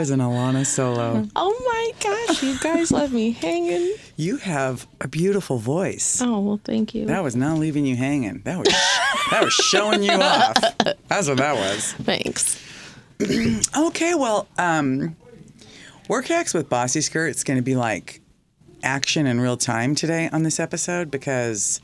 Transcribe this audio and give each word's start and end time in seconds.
Was 0.00 0.08
an 0.08 0.20
Alana 0.20 0.64
solo. 0.64 1.28
Oh 1.36 1.62
my 1.66 1.92
gosh, 2.02 2.42
you 2.42 2.58
guys 2.58 2.90
left 2.90 3.12
me 3.12 3.32
hanging. 3.32 3.96
You 4.16 4.38
have 4.38 4.86
a 5.02 5.06
beautiful 5.06 5.58
voice. 5.58 6.22
Oh 6.22 6.40
well, 6.40 6.58
thank 6.64 6.94
you. 6.94 7.04
That 7.04 7.22
was 7.22 7.36
not 7.36 7.58
leaving 7.58 7.84
you 7.84 7.96
hanging. 7.96 8.40
That 8.44 8.56
was 8.60 8.68
that 9.30 9.44
was 9.44 9.52
showing 9.52 10.02
you 10.02 10.12
off. 10.12 10.54
That's 11.08 11.28
what 11.28 11.36
that 11.36 11.54
was. 11.54 11.92
Thanks. 11.92 12.58
Okay, 13.76 14.14
well, 14.14 14.48
um, 14.56 15.16
work 16.08 16.28
hacks 16.28 16.54
with 16.54 16.70
Bossy 16.70 17.02
Skirt. 17.02 17.26
It's 17.26 17.44
going 17.44 17.58
to 17.58 17.62
be 17.62 17.76
like 17.76 18.22
action 18.82 19.26
in 19.26 19.38
real 19.38 19.58
time 19.58 19.94
today 19.94 20.30
on 20.32 20.44
this 20.44 20.58
episode 20.58 21.10
because 21.10 21.82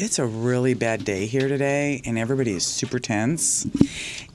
it's 0.00 0.18
a 0.18 0.24
really 0.26 0.74
bad 0.74 1.04
day 1.04 1.26
here 1.26 1.48
today, 1.48 2.00
and 2.04 2.16
everybody 2.18 2.52
is 2.52 2.64
super 2.64 2.98
tense. 2.98 3.64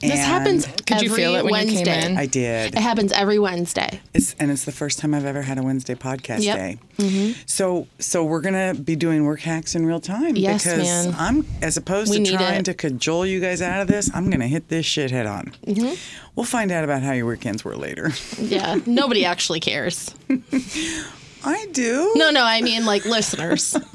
This 0.01 0.19
happens 0.19 0.65
Could 0.85 1.01
you 1.01 1.09
every 1.09 1.23
feel 1.23 1.35
it 1.35 1.45
when 1.45 1.67
you 1.69 1.75
Wednesday. 1.75 2.01
came 2.01 2.11
in? 2.11 2.17
I 2.17 2.25
did. 2.25 2.75
It 2.75 2.79
happens 2.81 3.13
every 3.13 3.39
Wednesday. 3.39 4.01
It's 4.13 4.35
and 4.39 4.51
it's 4.51 4.65
the 4.65 4.71
first 4.73 4.99
time 4.99 5.13
I've 5.13 5.25
ever 5.25 5.41
had 5.41 5.57
a 5.57 5.63
Wednesday 5.63 5.95
podcast 5.95 6.41
Yep. 6.41 6.57
day. 6.97 7.35
So 7.45 7.87
so 7.99 8.25
we're 8.25 8.41
gonna 8.41 8.73
be 8.73 8.95
doing 8.97 9.23
work 9.23 9.39
hacks 9.39 9.75
in 9.75 9.85
real 9.85 10.01
time 10.01 10.35
Yes, 10.35 10.63
because 10.65 10.83
man. 10.83 11.15
I'm 11.17 11.45
as 11.61 11.77
opposed 11.77 12.11
We 12.11 12.23
to 12.25 12.33
trying 12.33 12.59
it. 12.59 12.65
to 12.65 12.73
cajole 12.73 13.25
you 13.25 13.39
guys 13.39 13.61
out 13.61 13.81
of 13.81 13.87
this, 13.87 14.11
I'm 14.13 14.29
gonna 14.29 14.47
hit 14.47 14.67
this 14.67 14.85
shit 14.85 15.09
head 15.11 15.25
on. 15.25 15.53
Mm-hmm. 15.65 15.93
We'll 16.35 16.45
find 16.45 16.71
out 16.71 16.83
about 16.83 17.01
how 17.03 17.13
your 17.13 17.25
weekends 17.27 17.63
were 17.63 17.77
later. 17.77 18.11
Yeah, 18.37 18.79
nobody 18.85 19.23
actually 19.23 19.61
cares. 19.61 20.13
I 21.45 21.67
do. 21.71 22.11
No, 22.15 22.29
no, 22.31 22.43
I 22.43 22.61
mean 22.61 22.85
like 22.85 23.05
listeners. 23.05 23.77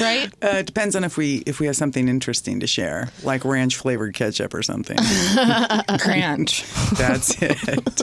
right? 0.00 0.32
Uh, 0.42 0.58
it 0.58 0.66
depends 0.66 0.94
on 0.96 1.04
if 1.04 1.16
we 1.16 1.42
if 1.46 1.60
we 1.60 1.66
have 1.66 1.76
something 1.76 2.08
interesting 2.08 2.60
to 2.60 2.66
share, 2.66 3.10
like 3.22 3.44
ranch 3.44 3.76
flavored 3.76 4.14
ketchup 4.14 4.54
or 4.54 4.62
something. 4.62 4.96
Crunch. 6.00 6.64
That's 6.92 7.40
it. 7.42 8.02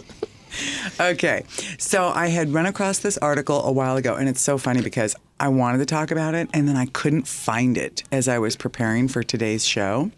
Okay, 0.99 1.43
so 1.77 2.07
I 2.07 2.27
had 2.27 2.53
run 2.53 2.65
across 2.65 2.99
this 2.99 3.17
article 3.17 3.61
a 3.65 3.71
while 3.71 3.97
ago, 3.97 4.15
and 4.15 4.29
it's 4.29 4.39
so 4.39 4.57
funny 4.57 4.81
because 4.81 5.15
I 5.39 5.49
wanted 5.49 5.79
to 5.79 5.85
talk 5.85 6.11
about 6.11 6.33
it, 6.33 6.49
and 6.53 6.67
then 6.67 6.77
I 6.77 6.85
couldn't 6.85 7.27
find 7.27 7.77
it 7.77 8.03
as 8.11 8.29
I 8.29 8.39
was 8.39 8.55
preparing 8.55 9.09
for 9.09 9.21
today's 9.21 9.65
show. 9.65 10.11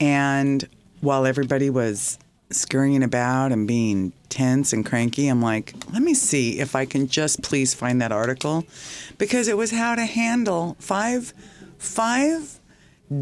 And 0.00 0.66
while 1.02 1.26
everybody 1.26 1.68
was 1.68 2.18
scurrying 2.50 3.02
about 3.02 3.52
and 3.52 3.66
being 3.68 4.12
tense 4.28 4.72
and 4.72 4.84
cranky, 4.84 5.28
I'm 5.28 5.40
like, 5.42 5.74
let 5.92 6.02
me 6.02 6.14
see 6.14 6.58
if 6.60 6.74
I 6.74 6.84
can 6.84 7.06
just 7.08 7.42
please 7.42 7.74
find 7.74 8.00
that 8.02 8.12
article 8.12 8.64
because 9.18 9.48
it 9.48 9.56
was 9.56 9.70
how 9.70 9.94
to 9.94 10.04
handle 10.04 10.76
five 10.80 11.32
five 11.78 12.58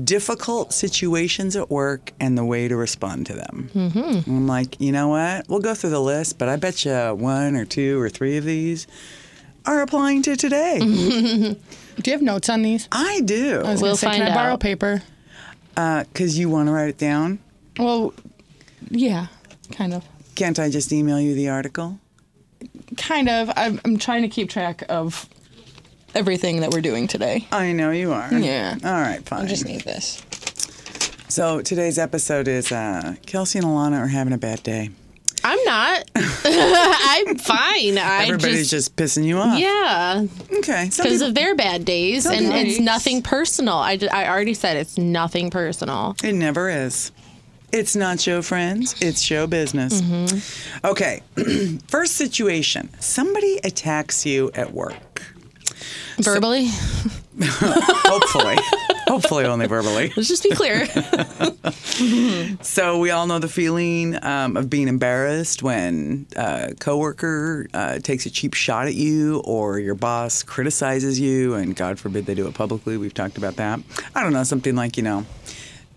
difficult 0.05 0.73
situations 0.73 1.56
at 1.56 1.71
work 1.71 2.12
and 2.21 2.37
the 2.37 2.45
way 2.45 2.69
to 2.69 2.77
respond 2.77 3.25
to 3.27 3.33
them. 3.34 3.71
Mm-hmm. 3.75 4.31
I'm 4.31 4.47
like, 4.47 4.79
you 4.81 4.93
know 4.93 5.09
what? 5.09 5.49
We'll 5.49 5.61
go 5.61 5.75
through 5.75 5.91
the 5.91 6.01
list, 6.01 6.39
but 6.39 6.49
I 6.49 6.56
bet 6.56 6.84
you 6.84 6.93
one 7.15 7.56
or 7.56 7.65
two 7.65 7.99
or 8.01 8.11
three 8.11 8.37
of 8.37 8.45
these 8.45 8.87
are 9.65 9.81
applying 9.81 10.23
to 10.23 10.37
today. 10.37 10.79
Do 10.81 11.56
you 12.05 12.12
have 12.12 12.23
notes 12.23 12.49
on 12.49 12.62
these? 12.62 12.87
I 12.93 13.21
do. 13.25 13.62
I 13.65 13.73
was 13.73 13.83
We'll 13.83 13.91
gonna 13.93 13.97
say, 13.97 14.06
find 14.09 14.23
can 14.23 14.33
I 14.33 14.34
borrow 14.34 14.53
out. 14.55 14.61
paper? 14.61 15.03
Because 15.75 16.39
you 16.39 16.49
want 16.49 16.69
to 16.69 16.73
write 16.73 16.89
it 16.91 16.99
down. 16.99 17.39
Well, 17.79 18.12
yeah, 18.91 19.27
kind 19.73 19.95
of. 19.95 20.05
Can't 20.34 20.59
I 20.59 20.71
just 20.71 20.93
email 20.93 21.21
you 21.21 21.34
the 21.34 21.48
article? 21.48 21.98
Kind 22.97 23.29
of. 23.29 23.51
I'm, 23.57 23.81
I'm 23.84 23.98
trying 23.98 24.23
to 24.23 24.29
keep 24.29 24.48
track 24.51 24.84
of 24.89 25.29
everything 26.15 26.61
that 26.61 26.71
we're 26.71 26.81
doing 26.81 27.06
today. 27.06 27.47
I 27.53 27.72
know 27.72 27.91
you 27.91 28.12
are. 28.12 28.33
Yeah. 28.33 28.77
All 28.84 28.91
right, 28.93 29.25
fine. 29.25 29.43
I 29.44 29.47
just 29.47 29.65
need 29.65 29.83
this. 29.83 30.22
So 31.28 31.61
today's 31.61 31.99
episode 31.99 32.49
is 32.49 32.72
uh, 32.72 33.15
Kelsey 33.27 33.59
and 33.59 33.66
Alana 33.66 33.99
are 34.00 34.06
having 34.06 34.33
a 34.33 34.39
bad 34.39 34.62
day. 34.62 34.91
I'm 35.45 35.62
not. 35.65 36.10
I'm 36.16 37.37
fine. 37.37 37.99
I 37.99 38.25
Everybody's 38.27 38.71
just, 38.71 38.97
just, 38.97 38.97
pissing 38.97 39.25
you 39.25 39.39
off. 39.39 39.59
yeah, 39.59 40.25
Okay. 40.59 40.87
Because 40.97 41.21
of 41.22 41.34
their 41.34 41.55
bad 41.55 41.84
days, 41.84 42.27
and 42.27 42.39
people- 42.47 42.55
it's 42.59 42.81
nothing 42.81 43.22
personal. 43.22 43.77
I, 43.77 43.97
ju- 43.99 44.09
I 44.10 44.28
already 44.28 44.55
said 44.55 44.77
it's 44.77 44.99
nothing 44.99 45.50
personal. 45.50 46.16
It 46.25 46.33
never 46.34 46.69
is. 46.69 47.12
It's 47.71 47.95
not 47.95 48.19
show 48.21 48.41
friends, 48.43 48.95
it's 49.01 49.21
show 49.21 49.47
business. 49.47 50.01
Mm-hmm. 50.01 50.87
Okay, 50.87 51.23
first 51.89 52.15
situation 52.17 52.89
somebody 52.99 53.61
attacks 53.62 54.25
you 54.25 54.51
at 54.55 54.73
work. 54.73 55.23
Verbally, 56.19 56.69
Hopefully, 57.41 58.57
hopefully 59.07 59.45
only 59.45 59.67
verbally. 59.67 60.12
let's 60.17 60.28
just 60.28 60.43
be 60.43 60.51
clear. 60.51 60.87
So, 62.62 62.99
we 62.99 63.11
all 63.11 63.27
know 63.27 63.41
the 63.41 63.49
feeling 63.49 64.23
um, 64.25 64.57
of 64.57 64.71
being 64.71 64.87
embarrassed 64.87 65.65
when 65.65 66.27
a 66.37 66.75
coworker 66.78 67.67
uh, 67.75 67.99
takes 67.99 68.25
a 68.25 68.31
cheap 68.31 68.55
shot 68.55 68.87
at 68.87 68.95
you 68.95 69.41
or 69.45 69.81
your 69.81 69.97
boss 69.97 70.45
criticizes 70.45 71.19
you, 71.19 71.55
and 71.55 71.75
God 71.75 71.99
forbid 71.99 72.27
they 72.27 72.37
do 72.37 72.47
it 72.47 72.55
publicly. 72.55 72.97
We've 72.97 73.12
talked 73.15 73.37
about 73.37 73.57
that. 73.57 73.81
I 74.15 74.23
don't 74.23 74.33
know, 74.33 74.45
something 74.45 74.77
like, 74.77 74.97
you 74.97 75.03
know, 75.03 75.27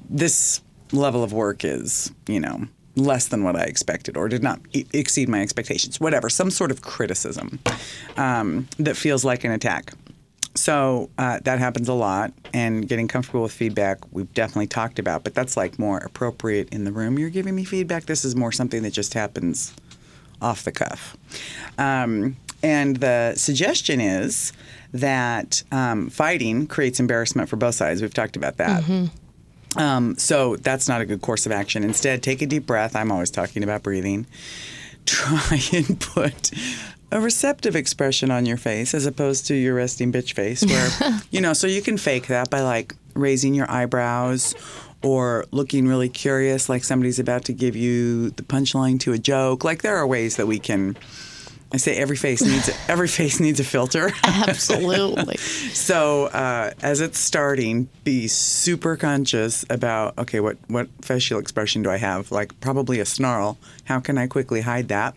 this 0.09 0.61
level 0.91 1.23
of 1.23 1.33
work 1.33 1.63
is, 1.63 2.11
you 2.27 2.39
know, 2.39 2.65
less 2.95 3.27
than 3.29 3.43
what 3.43 3.55
I 3.55 3.63
expected 3.63 4.17
or 4.17 4.27
did 4.27 4.43
not 4.43 4.59
e- 4.73 4.85
exceed 4.93 5.29
my 5.29 5.41
expectations, 5.41 5.99
whatever, 5.99 6.29
some 6.29 6.51
sort 6.51 6.71
of 6.71 6.81
criticism 6.81 7.59
um, 8.17 8.67
that 8.77 8.97
feels 8.97 9.23
like 9.23 9.43
an 9.43 9.51
attack. 9.51 9.93
So 10.53 11.09
uh, 11.17 11.39
that 11.45 11.59
happens 11.59 11.87
a 11.87 11.93
lot, 11.93 12.33
and 12.53 12.85
getting 12.85 13.07
comfortable 13.07 13.41
with 13.41 13.53
feedback, 13.53 13.99
we've 14.11 14.33
definitely 14.33 14.67
talked 14.67 14.99
about, 14.99 15.23
but 15.23 15.33
that's 15.33 15.55
like 15.55 15.79
more 15.79 15.99
appropriate 15.99 16.67
in 16.73 16.83
the 16.83 16.91
room. 16.91 17.17
You're 17.17 17.29
giving 17.29 17.55
me 17.55 17.63
feedback. 17.63 18.05
This 18.05 18.25
is 18.25 18.35
more 18.35 18.51
something 18.51 18.83
that 18.83 18.91
just 18.91 19.13
happens 19.13 19.73
off 20.41 20.63
the 20.63 20.73
cuff. 20.73 21.15
Um, 21.77 22.35
and 22.61 22.97
the 22.97 23.33
suggestion 23.37 24.01
is 24.01 24.51
that 24.93 25.63
um, 25.71 26.09
fighting 26.09 26.67
creates 26.67 26.99
embarrassment 26.99 27.47
for 27.47 27.55
both 27.55 27.75
sides. 27.75 28.01
We've 28.01 28.13
talked 28.13 28.35
about 28.35 28.57
that. 28.57 28.83
Um, 29.77 30.17
so 30.17 30.57
that's 30.57 30.87
not 30.87 31.01
a 31.01 31.05
good 31.05 31.21
course 31.21 31.45
of 31.45 31.51
action. 31.51 31.83
Instead, 31.83 32.23
take 32.23 32.41
a 32.41 32.45
deep 32.45 32.65
breath. 32.65 32.95
I'm 32.95 33.11
always 33.11 33.31
talking 33.31 33.63
about 33.63 33.83
breathing. 33.83 34.25
Try 35.05 35.59
and 35.73 35.99
put 35.99 36.51
a 37.11 37.19
receptive 37.19 37.75
expression 37.75 38.31
on 38.31 38.45
your 38.45 38.57
face 38.57 38.93
as 38.93 39.05
opposed 39.05 39.47
to 39.47 39.55
your 39.55 39.75
resting 39.75 40.11
bitch 40.11 40.33
face, 40.33 40.63
where, 40.65 41.19
you 41.31 41.41
know, 41.41 41.53
so 41.53 41.67
you 41.67 41.81
can 41.81 41.97
fake 41.97 42.27
that 42.27 42.49
by 42.49 42.61
like 42.61 42.95
raising 43.13 43.53
your 43.53 43.69
eyebrows 43.69 44.55
or 45.01 45.45
looking 45.51 45.87
really 45.87 46.09
curious, 46.09 46.69
like 46.69 46.83
somebody's 46.83 47.19
about 47.19 47.45
to 47.45 47.53
give 47.53 47.75
you 47.75 48.29
the 48.31 48.43
punchline 48.43 48.99
to 48.99 49.13
a 49.13 49.17
joke. 49.17 49.63
Like 49.63 49.81
there 49.81 49.97
are 49.97 50.05
ways 50.05 50.37
that 50.37 50.47
we 50.47 50.59
can. 50.59 50.95
I 51.73 51.77
say 51.77 51.95
every 51.95 52.17
face 52.17 52.41
needs 52.41 52.69
every 52.89 53.07
face 53.07 53.39
needs 53.39 53.59
a 53.59 53.63
filter. 53.63 54.11
Absolutely. 54.23 55.37
So 55.37 56.25
uh, 56.25 56.71
as 56.81 56.99
it's 56.99 57.17
starting, 57.17 57.87
be 58.03 58.27
super 58.27 58.97
conscious 58.97 59.65
about 59.69 60.17
okay, 60.17 60.39
what 60.39 60.57
what 60.67 60.89
facial 61.01 61.39
expression 61.39 61.81
do 61.81 61.89
I 61.89 61.97
have? 61.97 62.31
Like 62.31 62.59
probably 62.59 62.99
a 62.99 63.05
snarl. 63.05 63.57
How 63.85 63.99
can 63.99 64.17
I 64.17 64.27
quickly 64.27 64.61
hide 64.61 64.89
that? 64.89 65.15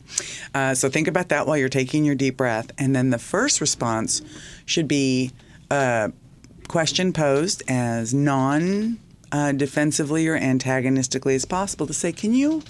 Uh, 0.55 0.75
so 0.75 0.89
think 0.89 1.09
about 1.09 1.29
that 1.31 1.47
while 1.47 1.57
you're 1.57 1.69
taking 1.69 2.05
your 2.05 2.15
deep 2.15 2.37
breath, 2.37 2.71
and 2.79 2.95
then 2.95 3.11
the 3.11 3.19
first 3.19 3.61
response 3.61 4.23
should 4.65 4.87
be 4.87 5.33
a 5.71 6.13
question 6.69 7.13
posed 7.13 7.63
as 7.69 8.15
non. 8.15 8.99
Uh, 9.33 9.51
defensively 9.51 10.29
or 10.29 10.37
antagonistically 10.37 11.35
as 11.35 11.45
possible 11.45 11.89
to 11.89 11.93
say, 11.93 12.13
can 12.13 12.33
you 12.33 12.63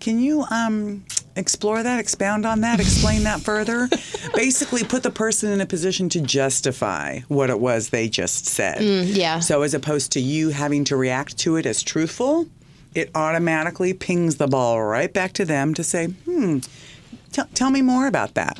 can 0.00 0.18
you 0.18 0.44
um, 0.50 1.04
explore 1.36 1.82
that, 1.82 1.98
expound 1.98 2.46
on 2.46 2.60
that, 2.60 2.80
explain 2.80 3.24
that 3.24 3.40
further? 3.40 3.88
Basically, 4.34 4.84
put 4.84 5.02
the 5.02 5.10
person 5.10 5.50
in 5.52 5.60
a 5.60 5.66
position 5.66 6.08
to 6.10 6.20
justify 6.20 7.20
what 7.28 7.50
it 7.50 7.60
was 7.60 7.90
they 7.90 8.08
just 8.08 8.46
said. 8.46 8.82
yeah. 8.82 9.40
So, 9.40 9.62
as 9.62 9.74
opposed 9.74 10.12
to 10.12 10.20
you 10.20 10.50
having 10.50 10.84
to 10.84 10.96
react 10.96 11.38
to 11.38 11.56
it 11.56 11.66
as 11.66 11.82
truthful, 11.82 12.46
it 12.94 13.10
automatically 13.14 13.92
pings 13.92 14.36
the 14.36 14.46
ball 14.46 14.82
right 14.82 15.12
back 15.12 15.32
to 15.34 15.44
them 15.44 15.74
to 15.74 15.84
say, 15.84 16.06
hmm, 16.06 16.58
t- 17.32 17.42
tell 17.54 17.70
me 17.70 17.82
more 17.82 18.06
about 18.06 18.34
that. 18.34 18.58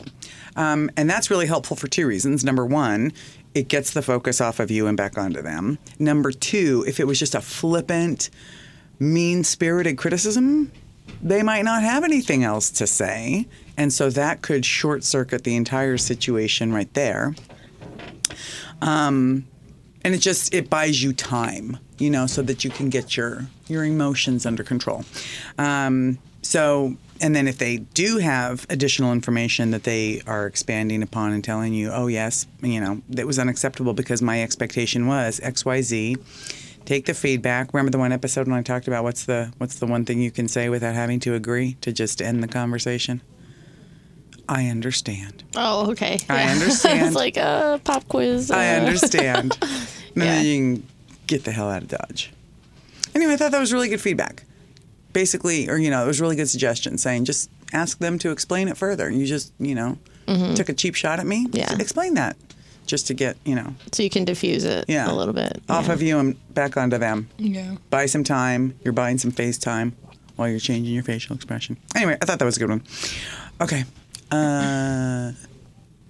Um, 0.57 0.91
and 0.97 1.09
that's 1.09 1.31
really 1.31 1.47
helpful 1.47 1.77
for 1.77 1.87
two 1.87 2.07
reasons. 2.07 2.45
Number 2.45 2.67
one, 2.67 3.13
it 3.55 3.69
gets 3.69 3.93
the 3.93 4.03
focus 4.03 4.41
off 4.41 4.61
of 4.61 4.71
you 4.71 4.87
and 4.87 4.97
back 4.97 5.17
onto 5.17 5.41
them. 5.41 5.79
Number 5.99 6.33
two, 6.33 6.85
if 6.87 7.01
it 7.01 7.07
was 7.07 7.19
just 7.19 7.35
a 7.35 7.41
flippant, 7.41 8.31
mean 8.99 9.45
spirited 9.45 9.97
criticism, 9.97 10.73
they 11.23 11.43
might 11.43 11.63
not 11.63 11.83
have 11.83 12.05
anything 12.05 12.45
else 12.45 12.71
to 12.71 12.87
say. 12.87 13.47
And 13.77 13.93
so 13.93 14.11
that 14.11 14.43
could 14.43 14.65
short 14.65 15.05
circuit 15.05 15.45
the 15.45 15.57
entire 15.57 15.99
situation 15.99 16.73
right 16.73 16.93
there. 16.95 17.35
Um, 18.81 19.47
and 20.03 20.15
it 20.15 20.19
just 20.19 20.55
it 20.55 20.71
buys 20.71 21.03
you 21.03 21.13
time, 21.13 21.79
you 21.99 22.11
know, 22.11 22.27
so 22.27 22.43
that 22.43 22.65
you 22.65 22.71
can 22.71 22.89
get 22.89 23.17
your 23.17 23.47
your 23.67 23.85
emotions 23.85 24.47
under 24.47 24.63
control. 24.63 25.05
Um, 25.59 26.19
so, 26.43 26.97
and 27.21 27.35
then 27.35 27.49
if 27.49 27.59
they 27.59 27.79
do 27.79 28.19
have 28.19 28.65
additional 28.71 29.13
information 29.13 29.73
that 29.73 29.83
they 29.83 30.23
are 30.27 30.47
expanding 30.47 31.03
upon 31.03 31.33
and 31.33 31.43
telling 31.43 31.75
you, 31.75 31.91
oh 31.91 32.07
yes, 32.07 32.47
you 32.63 32.81
know, 32.81 33.03
that 33.11 33.27
was 33.27 33.39
unacceptable 33.39 33.93
because 33.93 34.23
my 34.23 34.43
expectation 34.43 35.07
was 35.07 35.41
X 35.41 35.65
Y 35.65 35.83
Z. 35.83 36.17
take 36.89 37.05
the 37.05 37.13
feedback. 37.13 37.75
Remember 37.75 37.91
the 37.91 37.99
one 37.99 38.13
episode 38.13 38.49
when 38.49 38.57
I 38.59 38.63
talked 38.63 38.89
about 38.89 39.05
what's 39.05 39.25
the 39.27 39.53
what's 39.59 39.77
the 39.77 39.87
one 39.87 40.07
thing 40.07 40.23
you 40.23 40.31
can 40.31 40.49
say 40.49 40.71
without 40.71 40.95
having 40.95 41.21
to 41.21 41.35
agree 41.35 41.77
to 41.83 41.93
just 41.93 42.23
end 42.23 42.43
the 42.43 42.49
conversation? 42.49 43.21
I 44.49 44.69
understand. 44.69 45.45
Oh, 45.55 45.91
okay. 45.91 46.19
I 46.31 46.45
Yeah. 46.45 46.53
understand. 46.55 47.07
it's 47.09 47.15
like 47.15 47.37
a 47.37 47.79
pop 47.85 48.09
quiz. 48.09 48.51
I 48.51 48.75
uh, 48.77 48.81
understand. 48.81 49.59
and 49.63 49.71
Yeah. 50.17 50.25
then 50.25 50.45
you 50.47 50.57
can 50.77 50.87
get 51.27 51.45
the 51.45 51.53
hell 51.53 51.69
out 51.69 51.83
of 51.83 51.89
Dodge. 51.89 52.33
Anyway, 53.15 53.35
I 53.35 53.37
thought 53.37 53.53
that 53.53 53.61
was 53.61 53.73
really 53.75 53.89
good 53.91 54.01
feedback. 54.01 54.45
Basically, 55.13 55.69
or 55.69 55.77
you 55.77 55.91
know, 55.91 56.03
it 56.03 56.07
was 56.07 56.23
really 56.23 56.37
good 56.37 56.49
suggestion 56.49 56.97
saying 56.97 57.27
just 57.27 57.51
ask 57.75 57.99
them 57.99 58.19
to 58.21 58.31
explain 58.31 58.67
it 58.69 58.79
further. 58.79 59.11
You 59.11 59.27
just, 59.27 59.53
you 59.59 59.75
know, 59.75 59.99
took 60.55 60.71
a 60.71 60.73
cheap 60.73 60.95
shot 60.95 61.21
at 61.21 61.27
me. 61.27 61.47
Mm-hmm. 61.47 61.57
Yeah. 61.57 61.77
Explain 61.79 62.15
that. 62.15 62.37
Just 62.89 63.07
to 63.09 63.15
get, 63.15 63.37
you 63.45 63.55
know, 63.55 63.75
So 63.93 64.03
you 64.03 64.09
can 64.09 64.25
diffuse 64.25 64.65
it 64.65 64.87
yeah. 64.89 65.11
a 65.11 65.15
little 65.15 65.35
bit. 65.35 65.63
Off 65.69 65.87
yeah. 65.87 65.93
of 65.93 66.01
you 66.01 66.19
and 66.19 66.55
back 66.55 66.77
onto 66.79 66.97
them. 66.97 67.29
Yeah. 67.37 67.77
Buy 67.91 68.07
some 68.07 68.25
time. 68.25 68.75
You're 68.83 68.95
buying 68.95 69.19
some 69.19 69.31
face 69.31 69.59
time 69.59 69.95
while 70.37 70.49
you're 70.49 70.59
changing 70.59 70.95
your 70.95 71.03
facial 71.03 71.37
expression. 71.37 71.77
Anyway, 71.95 72.17
I 72.21 72.25
thought 72.25 72.39
that 72.39 72.47
was 72.47 72.57
a 72.57 72.61
good 72.61 72.71
one. 72.71 72.83
Okay. 73.61 73.85
Uh, 74.31 75.33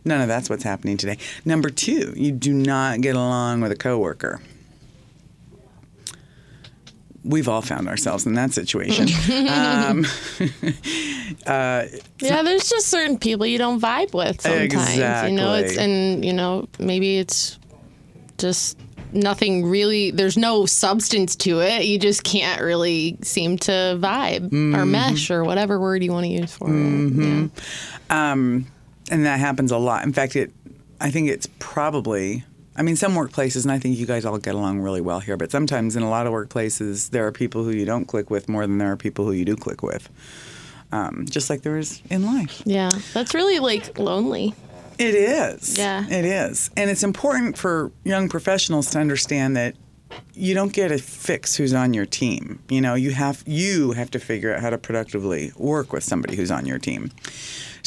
none 0.05 0.21
of 0.21 0.29
that's 0.29 0.49
what's 0.49 0.63
happening 0.63 0.97
today. 0.97 1.19
Number 1.45 1.69
two, 1.69 2.13
you 2.17 2.31
do 2.31 2.53
not 2.55 3.01
get 3.01 3.17
along 3.17 3.61
with 3.61 3.73
a 3.73 3.77
coworker. 3.77 4.41
We've 7.25 7.49
all 7.49 7.63
found 7.63 7.89
ourselves 7.89 8.25
in 8.25 8.35
that 8.35 8.53
situation. 8.53 9.09
um, 9.49 10.07
Yeah, 11.47 12.43
there's 12.43 12.69
just 12.69 12.89
certain 12.89 13.19
people 13.19 13.47
you 13.47 13.59
don't 13.59 13.81
vibe 13.81 14.15
with 14.15 14.41
sometimes. 14.41 14.97
You 15.29 15.37
know, 15.37 15.55
it's 15.55 15.77
and, 15.77 16.25
you 16.25 16.33
know, 16.33 16.69
maybe 16.79 17.19
it's 17.19 17.59
just 18.39 18.79
nothing 19.13 19.65
really 19.65 20.11
there's 20.11 20.37
no 20.37 20.67
substance 20.67 21.35
to 21.37 21.61
it. 21.61 21.85
You 21.87 21.99
just 21.99 22.25
can't 22.25 22.61
really 22.61 23.17
seem 23.23 23.57
to 23.59 23.71
vibe 23.99 24.45
or 24.47 24.49
Mm-hmm. 24.51 24.91
mesh 24.91 25.31
or 25.31 25.45
whatever 25.45 25.81
word 25.81 26.03
you 26.05 26.13
want 26.13 26.25
to 26.27 26.31
use 26.33 26.53
for 26.53 26.69
it. 26.71 27.13
Yeah. 27.15 27.49
um, 28.11 28.67
and 29.11 29.25
that 29.25 29.41
happens 29.41 29.73
a 29.73 29.79
lot. 29.79 30.05
In 30.05 30.13
fact, 30.13 30.37
it. 30.37 30.53
I 31.01 31.11
think 31.11 31.29
it's 31.29 31.49
probably. 31.59 32.45
I 32.77 32.83
mean, 32.83 32.95
some 32.95 33.15
workplaces, 33.15 33.65
and 33.65 33.73
I 33.73 33.79
think 33.81 33.99
you 33.99 34.07
guys 34.07 34.25
all 34.25 34.39
get 34.39 34.55
along 34.55 34.79
really 34.81 35.01
well 35.01 35.19
here. 35.19 35.37
But 35.37 35.51
sometimes 35.51 35.97
in 35.97 36.03
a 36.05 36.11
lot 36.11 36.29
of 36.29 36.33
workplaces, 36.33 37.11
there 37.11 37.27
are 37.27 37.33
people 37.33 37.65
who 37.65 37.71
you 37.71 37.85
don't 37.85 38.05
click 38.05 38.31
with 38.31 38.49
more 38.49 38.65
than 38.67 38.79
there 38.79 38.93
are 38.93 38.97
people 38.97 39.25
who 39.25 39.33
you 39.33 39.45
do 39.45 39.57
click 39.57 39.83
with. 39.83 40.09
Um, 40.91 41.27
just 41.29 41.51
like 41.51 41.63
there 41.63 41.77
is 41.77 42.03
in 42.11 42.25
life. 42.25 42.63
Yeah. 42.65 42.91
That's 43.13 43.35
really 43.35 43.59
like 43.59 43.99
lonely. 43.99 44.55
It 44.99 45.15
is. 45.15 45.79
Yeah. 45.79 46.05
It 46.09 46.25
is. 46.25 46.71
And 46.77 46.91
it's 46.91 47.03
important 47.03 47.57
for 47.57 47.93
young 48.05 48.29
professionals 48.29 48.91
to 48.91 48.99
understand 48.99 49.57
that 49.57 49.77
you 50.35 50.55
don't 50.55 50.73
get 50.73 50.91
a 50.91 50.99
fix 50.99 51.57
who's 51.57 51.75
on 51.75 51.95
your 51.95 52.07
team. 52.07 52.61
You 52.69 52.81
know, 52.81 52.95
you 52.95 53.11
have 53.11 53.43
you 53.47 53.93
have 53.93 54.11
to 54.13 54.19
figure 54.19 54.55
out 54.55 54.61
how 54.61 54.71
to 54.71 54.79
productively 54.79 55.53
work 55.57 55.93
with 55.93 56.05
somebody 56.05 56.37
who's 56.37 56.51
on 56.51 56.67
your 56.67 56.79
team. 56.79 57.11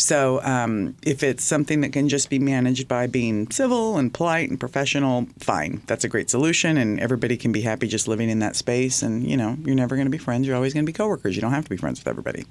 So 0.02 0.42
um, 0.42 0.96
if 1.04 1.22
it's 1.22 1.44
something 1.44 1.82
that 1.82 1.94
can 1.94 2.10
just 2.10 2.32
be 2.32 2.40
managed 2.40 2.88
by 2.88 3.06
being 3.06 3.52
civil 3.52 4.00
and 4.00 4.12
polite 4.12 4.50
and 4.50 4.60
professional, 4.60 5.28
fine. 5.38 5.84
That's 5.86 6.04
a 6.04 6.10
great 6.10 6.28
solution, 6.28 6.76
and 6.78 7.00
everybody 7.00 7.38
can 7.38 7.52
be 7.52 7.62
happy 7.62 7.88
just 7.88 8.08
living 8.08 8.28
in 8.28 8.40
that 8.40 8.56
space. 8.56 9.04
And 9.04 9.24
you 9.24 9.38
know, 9.38 9.56
you're 9.64 9.76
never 9.76 9.96
going 9.96 10.08
to 10.08 10.12
be 10.12 10.18
friends. 10.18 10.48
You're 10.48 10.56
always 10.56 10.74
going 10.74 10.84
to 10.84 10.90
be 10.90 10.94
coworkers. 10.94 11.36
You 11.36 11.42
don't 11.44 11.52
have 11.52 11.66
to 11.66 11.70
be 11.70 11.78
friends 11.78 12.00
with 12.00 12.08
everybody. 12.08 12.46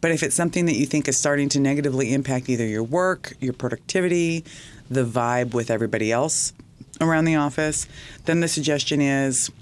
But 0.00 0.10
if 0.10 0.24
it's 0.24 0.34
something 0.34 0.66
that 0.66 0.74
you 0.74 0.86
think 0.86 1.06
is 1.06 1.16
starting 1.16 1.48
to 1.50 1.60
negatively 1.60 2.12
impact 2.12 2.48
either 2.48 2.66
your 2.66 2.82
work, 2.82 3.34
your 3.38 3.52
productivity, 3.52 4.44
the 4.90 5.04
vibe 5.04 5.54
with 5.54 5.70
everybody 5.70 6.10
else 6.10 6.52
around 7.00 7.26
the 7.26 7.36
office, 7.36 7.86
then 8.24 8.40
the 8.40 8.48
suggestion 8.48 9.00
is, 9.00 9.52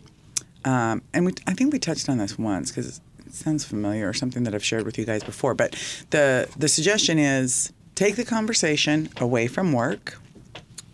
um, 0.64 1.02
and 1.12 1.26
we, 1.26 1.34
I 1.46 1.52
think 1.52 1.70
we 1.70 1.78
touched 1.78 2.08
on 2.08 2.16
this 2.16 2.38
once 2.38 2.70
because 2.70 3.02
sounds 3.35 3.65
familiar 3.65 4.09
or 4.09 4.12
something 4.12 4.44
that 4.44 4.55
I've 4.55 4.65
shared 4.65 4.85
with 4.85 4.99
you 4.99 5.05
guys 5.05 5.23
before. 5.23 5.55
But 5.55 5.73
the 6.11 6.49
the 6.56 6.69
suggestion 6.69 7.19
is 7.19 7.73
take 7.94 8.17
the 8.17 8.25
conversation 8.25 9.09
away 9.19 9.47
from 9.47 9.73
work. 9.73 10.19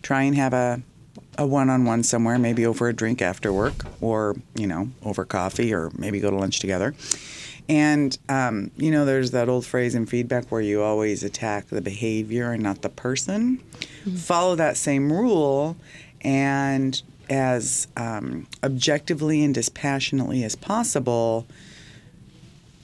Try 0.01 0.23
and 0.23 0.35
have 0.35 0.53
a 0.53 0.81
a 1.37 1.45
one-on-one 1.45 2.01
somewhere, 2.01 2.39
maybe 2.39 2.65
over 2.65 2.87
a 2.87 2.93
drink 2.93 3.21
after 3.21 3.53
work, 3.53 3.85
or 4.01 4.35
you 4.55 4.67
know, 4.67 4.89
over 5.03 5.23
coffee, 5.23 5.73
or 5.73 5.91
maybe 5.97 6.19
go 6.19 6.29
to 6.29 6.35
lunch 6.35 6.59
together. 6.59 6.95
And 7.69 8.17
um, 8.29 8.71
you 8.77 8.91
know, 8.91 9.05
there's 9.05 9.31
that 9.31 9.49
old 9.49 9.65
phrase 9.65 9.93
in 9.93 10.05
feedback 10.05 10.51
where 10.51 10.61
you 10.61 10.81
always 10.81 11.23
attack 11.23 11.67
the 11.67 11.81
behavior 11.81 12.51
and 12.51 12.63
not 12.63 12.81
the 12.81 12.89
person. 12.89 13.57
Follow 14.15 14.55
that 14.55 14.77
same 14.77 15.11
rule, 15.11 15.75
and 16.21 17.01
as 17.29 17.87
um, 17.97 18.47
objectively 18.63 19.43
and 19.43 19.53
dispassionately 19.53 20.43
as 20.43 20.55
possible, 20.55 21.45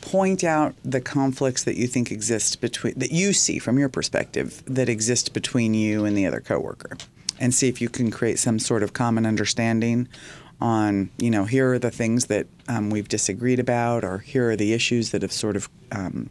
point 0.04 0.44
out 0.44 0.76
the 0.84 1.00
conflicts 1.00 1.64
that 1.64 1.78
you 1.78 1.88
think 1.88 2.12
exist 2.12 2.60
between 2.60 2.94
that 3.00 3.12
you 3.12 3.32
see 3.32 3.58
from 3.58 3.80
your 3.80 3.88
perspective 3.88 4.62
that 4.66 4.90
exist 4.90 5.34
between 5.34 5.74
you 5.74 6.04
and 6.04 6.18
the 6.18 6.26
other 6.26 6.42
coworker 6.42 6.98
and 7.40 7.54
see 7.54 7.70
if 7.70 7.80
you 7.80 7.88
can 7.88 8.12
create 8.12 8.38
some 8.38 8.60
sort 8.60 8.84
of 8.84 8.92
common 8.92 9.26
understanding 9.26 10.10
on 10.60 11.10
you 11.18 11.32
know 11.32 11.46
here 11.46 11.72
are 11.72 11.80
the 11.80 11.90
things 11.90 12.26
that 12.26 12.46
um, 12.68 12.90
we've 12.90 13.08
disagreed 13.08 13.60
about 13.60 14.04
or 14.04 14.18
here 14.18 14.50
are 14.50 14.56
the 14.58 14.74
issues 14.74 15.12
that 15.12 15.22
have 15.22 15.32
sort 15.32 15.56
of 15.56 15.70
um, 15.94 16.30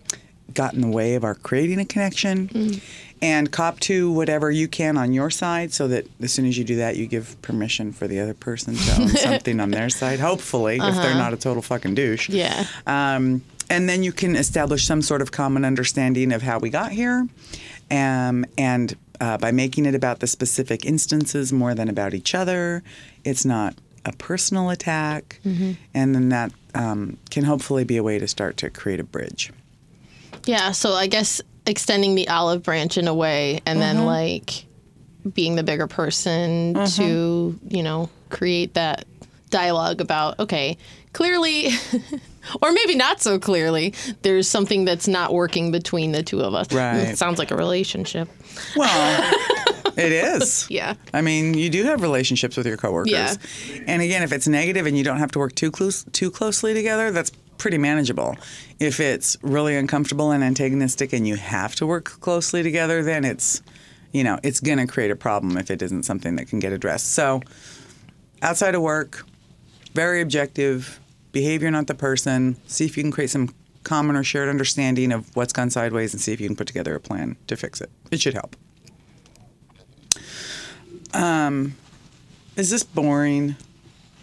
got 0.52 0.74
in 0.74 0.82
the 0.82 0.88
way 0.88 1.14
of 1.14 1.24
our 1.24 1.34
creating 1.34 1.80
a 1.80 1.84
connection. 1.84 2.80
And 3.22 3.52
cop 3.52 3.78
to 3.80 4.10
whatever 4.10 4.50
you 4.50 4.66
can 4.66 4.98
on 4.98 5.12
your 5.12 5.30
side 5.30 5.72
so 5.72 5.86
that 5.86 6.08
as 6.20 6.32
soon 6.32 6.44
as 6.44 6.58
you 6.58 6.64
do 6.64 6.76
that 6.76 6.96
you 6.96 7.06
give 7.06 7.40
permission 7.40 7.92
for 7.92 8.08
the 8.08 8.18
other 8.18 8.34
person 8.34 8.74
to 8.74 9.00
own 9.00 9.08
something 9.16 9.60
on 9.60 9.70
their 9.70 9.90
side 9.90 10.18
hopefully 10.18 10.78
if 10.82 10.96
they're 10.96 11.14
not 11.14 11.32
a 11.32 11.36
total 11.36 11.62
fucking 11.62 11.94
douche. 11.94 12.28
Yeah. 12.28 12.66
um, 12.86 13.42
and 13.70 13.88
then 13.88 14.02
you 14.02 14.12
can 14.12 14.36
establish 14.36 14.84
some 14.86 15.02
sort 15.02 15.22
of 15.22 15.32
common 15.32 15.64
understanding 15.64 16.32
of 16.32 16.42
how 16.42 16.58
we 16.58 16.70
got 16.70 16.92
here. 16.92 17.26
Um, 17.90 18.44
and 18.58 18.96
uh, 19.20 19.38
by 19.38 19.52
making 19.52 19.86
it 19.86 19.94
about 19.94 20.20
the 20.20 20.26
specific 20.26 20.84
instances 20.86 21.52
more 21.52 21.74
than 21.74 21.88
about 21.88 22.14
each 22.14 22.34
other, 22.34 22.82
it's 23.24 23.44
not 23.44 23.74
a 24.04 24.12
personal 24.12 24.70
attack. 24.70 25.38
And 25.44 25.76
then 26.14 26.28
that 26.30 26.52
um, 26.74 27.18
can 27.30 27.44
hopefully 27.44 27.84
be 27.84 27.96
a 27.96 28.02
way 28.02 28.18
to 28.18 28.26
start 28.26 28.56
to 28.58 28.70
create 28.70 28.98
a 29.00 29.04
bridge. 29.04 29.52
Yeah, 30.44 30.72
so 30.72 30.92
I 30.94 31.06
guess 31.06 31.40
extending 31.66 32.14
the 32.16 32.28
olive 32.28 32.62
branch 32.64 32.98
in 32.98 33.06
a 33.06 33.14
way 33.14 33.60
and 33.66 33.78
Mm-hmm. 33.78 33.98
then 33.98 34.06
like 34.06 34.64
being 35.34 35.54
the 35.54 35.62
bigger 35.62 35.86
person 35.86 36.74
to, 36.96 37.56
you 37.68 37.82
know, 37.84 38.10
create 38.30 38.74
that 38.74 39.04
dialogue 39.50 40.00
about, 40.00 40.40
okay, 40.40 40.76
clearly 41.12 41.68
or 42.60 42.72
maybe 42.72 42.94
not 42.94 43.20
so 43.20 43.38
clearly, 43.38 43.94
there's 44.22 44.48
something 44.48 44.84
that's 44.84 45.08
not 45.08 45.32
working 45.32 45.70
between 45.70 46.12
the 46.12 46.22
two 46.22 46.40
of 46.40 46.54
us. 46.54 46.72
Right. 46.72 46.96
It 46.96 47.18
sounds 47.18 47.38
like 47.38 47.50
a 47.50 47.56
relationship. 47.56 48.28
Well, 48.76 49.32
it 49.96 50.12
is. 50.12 50.66
Yeah. 50.70 50.94
I 51.12 51.20
mean, 51.20 51.54
you 51.54 51.70
do 51.70 51.84
have 51.84 52.02
relationships 52.02 52.56
with 52.56 52.66
your 52.66 52.76
coworkers. 52.76 53.12
Yeah. 53.12 53.34
And 53.86 54.02
again, 54.02 54.22
if 54.22 54.32
it's 54.32 54.48
negative 54.48 54.86
and 54.86 54.96
you 54.96 55.04
don't 55.04 55.18
have 55.18 55.32
to 55.32 55.38
work 55.38 55.54
too 55.54 55.70
close 55.70 56.04
too 56.12 56.30
closely 56.30 56.74
together, 56.74 57.10
that's 57.10 57.30
pretty 57.58 57.78
manageable. 57.78 58.36
If 58.80 58.98
it's 58.98 59.36
really 59.42 59.76
uncomfortable 59.76 60.32
and 60.32 60.42
antagonistic 60.42 61.12
and 61.12 61.26
you 61.28 61.36
have 61.36 61.74
to 61.76 61.86
work 61.86 62.04
closely 62.20 62.62
together, 62.62 63.02
then 63.02 63.24
it's 63.24 63.62
you 64.12 64.24
know, 64.24 64.38
it's 64.42 64.60
going 64.60 64.78
to 64.78 64.86
create 64.86 65.10
a 65.10 65.16
problem 65.16 65.56
if 65.56 65.70
it 65.70 65.82
isn't 65.82 66.04
something 66.04 66.36
that 66.36 66.48
can 66.48 66.58
get 66.58 66.72
addressed. 66.72 67.12
So, 67.12 67.40
outside 68.42 68.74
of 68.74 68.82
work, 68.82 69.24
very 69.94 70.20
objective, 70.20 71.00
behavior 71.32 71.70
not 71.70 71.86
the 71.86 71.94
person, 71.94 72.56
see 72.66 72.84
if 72.84 72.96
you 72.96 73.02
can 73.02 73.10
create 73.12 73.30
some 73.30 73.54
common 73.84 74.14
or 74.16 74.22
shared 74.22 74.48
understanding 74.48 75.10
of 75.12 75.34
what's 75.34 75.52
gone 75.52 75.70
sideways 75.70 76.12
and 76.14 76.20
see 76.20 76.32
if 76.32 76.40
you 76.40 76.46
can 76.48 76.56
put 76.56 76.66
together 76.66 76.94
a 76.94 77.00
plan 77.00 77.36
to 77.48 77.56
fix 77.56 77.80
it. 77.80 77.90
It 78.10 78.20
should 78.20 78.34
help. 78.34 78.54
Um, 81.14 81.74
is 82.56 82.70
this 82.70 82.82
boring? 82.82 83.56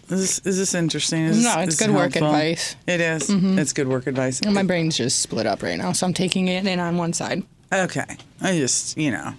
Is 0.08 0.20
this, 0.20 0.38
is 0.46 0.58
this 0.58 0.74
interesting? 0.74 1.24
Is 1.24 1.44
No, 1.44 1.60
it's 1.60 1.74
is 1.74 1.78
this 1.78 1.86
good 1.86 1.94
work 1.94 2.14
helpful? 2.14 2.28
advice. 2.34 2.74
It 2.86 3.00
is. 3.00 3.28
It's 3.30 3.72
good 3.72 3.86
work 3.88 4.06
advice. 4.06 4.44
My 4.44 4.62
brain's 4.64 4.96
just 4.96 5.20
split 5.20 5.46
up 5.46 5.62
right 5.62 5.78
now, 5.78 5.92
so 5.92 6.06
I'm 6.06 6.14
taking 6.14 6.48
it 6.48 6.66
in 6.66 6.80
on 6.80 6.96
one 6.96 7.12
side. 7.12 7.44
Okay. 7.72 8.16
I 8.40 8.58
just, 8.58 8.96
you 8.96 9.12
know, 9.12 9.34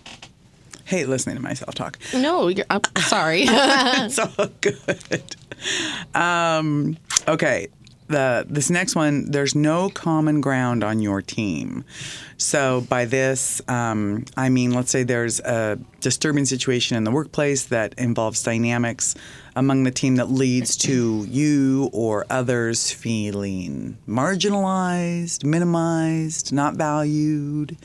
hate 0.86 1.10
listening 1.10 1.36
to 1.36 1.42
myself 1.42 1.76
talk. 1.76 1.98
No, 2.14 2.48
you're 2.48 2.66
I'm 2.70 2.82
sorry. 3.00 3.44
it's 3.48 4.20
all 4.20 4.48
good. 4.62 5.36
Um, 6.16 6.98
okay. 7.28 7.68
The 8.08 8.46
this 8.50 8.70
next 8.70 8.94
one, 8.96 9.32
there's 9.32 9.56
no 9.56 9.90
common 9.90 10.42
ground 10.42 10.84
on 10.84 11.00
your 11.00 11.22
team. 11.22 11.86
So 12.36 12.82
by 12.90 13.06
this, 13.06 13.62
um, 13.70 14.26
I 14.36 14.50
mean, 14.50 14.74
let's 14.74 14.92
say 14.92 15.04
there's 15.04 15.40
a 15.40 15.80
disturbing 16.02 16.44
situation 16.44 16.98
in 16.98 17.06
the 17.06 17.12
workplace 17.12 17.64
that 17.66 17.94
involves 17.98 18.44
dynamics 18.44 19.16
among 19.56 19.84
the 19.84 19.92
team 19.92 20.18
that 20.18 20.30
leads 20.30 20.76
to 20.78 21.26
you 21.30 21.90
or 21.94 22.26
others 22.30 22.92
feeling 22.92 23.98
marginalized, 24.10 25.46
minimized, 25.46 26.52
not 26.52 26.76
valued. 26.76 27.78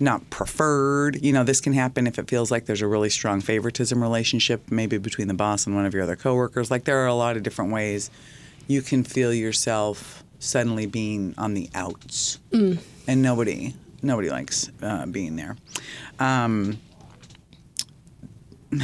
not 0.00 0.28
preferred. 0.30 1.22
You 1.22 1.32
know, 1.32 1.44
this 1.44 1.60
can 1.60 1.72
happen 1.72 2.06
if 2.06 2.18
it 2.18 2.28
feels 2.28 2.50
like 2.50 2.66
there's 2.66 2.82
a 2.82 2.86
really 2.86 3.10
strong 3.10 3.40
favoritism 3.40 4.02
relationship, 4.02 4.70
maybe 4.70 4.98
between 4.98 5.28
the 5.28 5.34
boss 5.34 5.66
and 5.66 5.74
one 5.74 5.86
of 5.86 5.94
your 5.94 6.02
other 6.02 6.16
coworkers. 6.16 6.70
Like 6.70 6.84
there 6.84 6.98
are 6.98 7.06
a 7.06 7.14
lot 7.14 7.36
of 7.36 7.42
different 7.42 7.72
ways 7.72 8.10
you 8.66 8.82
can 8.82 9.04
feel 9.04 9.32
yourself 9.32 10.24
suddenly 10.38 10.86
being 10.86 11.34
on 11.38 11.54
the 11.54 11.70
outs, 11.74 12.38
and 13.06 13.22
nobody 13.22 13.74
nobody 14.02 14.30
likes 14.30 14.70
uh, 14.82 15.06
being 15.06 15.36
there. 15.36 15.56
Um, 16.18 16.78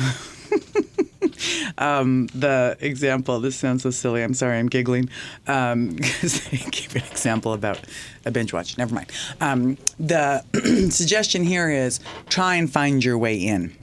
um, 1.78 2.26
the 2.28 2.76
example. 2.80 3.40
This 3.40 3.56
sounds 3.56 3.82
so 3.82 3.90
silly. 3.90 4.22
I'm 4.22 4.34
sorry. 4.34 4.58
I'm 4.58 4.68
giggling 4.68 5.08
because 5.44 6.46
I 6.52 6.56
gave 6.70 6.96
an 6.96 7.02
example 7.10 7.52
about 7.52 7.80
a 8.24 8.30
binge 8.30 8.52
watch. 8.52 8.78
Never 8.78 8.94
mind. 8.94 9.12
Um, 9.40 9.76
the 9.98 10.42
suggestion 10.90 11.44
here 11.44 11.70
is 11.70 12.00
try 12.28 12.56
and 12.56 12.70
find 12.70 13.04
your 13.04 13.18
way 13.18 13.36
in. 13.36 13.76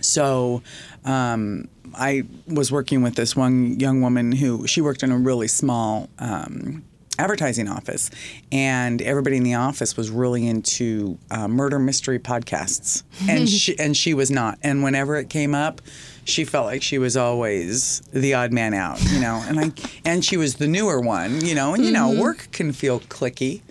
So. 0.00 0.62
Um, 1.04 1.68
I 1.96 2.24
was 2.46 2.70
working 2.70 3.02
with 3.02 3.14
this 3.14 3.34
one 3.34 3.78
young 3.80 4.00
woman 4.00 4.32
who 4.32 4.66
she 4.66 4.80
worked 4.80 5.02
in 5.02 5.10
a 5.10 5.18
really 5.18 5.48
small 5.48 6.08
um, 6.18 6.84
advertising 7.18 7.68
office, 7.68 8.10
and 8.52 9.00
everybody 9.02 9.36
in 9.36 9.42
the 9.42 9.54
office 9.54 9.96
was 9.96 10.10
really 10.10 10.46
into 10.46 11.18
uh, 11.30 11.48
murder 11.48 11.78
mystery 11.78 12.18
podcasts, 12.18 13.02
and 13.28 13.48
she 13.48 13.78
and 13.78 13.96
she 13.96 14.14
was 14.14 14.30
not. 14.30 14.58
And 14.62 14.82
whenever 14.82 15.16
it 15.16 15.30
came 15.30 15.54
up, 15.54 15.80
she 16.24 16.44
felt 16.44 16.66
like 16.66 16.82
she 16.82 16.98
was 16.98 17.16
always 17.16 18.00
the 18.12 18.34
odd 18.34 18.52
man 18.52 18.74
out, 18.74 19.02
you 19.10 19.20
know. 19.20 19.42
And 19.46 19.58
I 19.60 19.72
and 20.04 20.24
she 20.24 20.36
was 20.36 20.56
the 20.56 20.68
newer 20.68 21.00
one, 21.00 21.44
you 21.44 21.54
know. 21.54 21.74
And 21.74 21.84
you 21.84 21.92
know, 21.92 22.20
work 22.20 22.48
can 22.52 22.72
feel 22.72 23.00
clicky. 23.00 23.62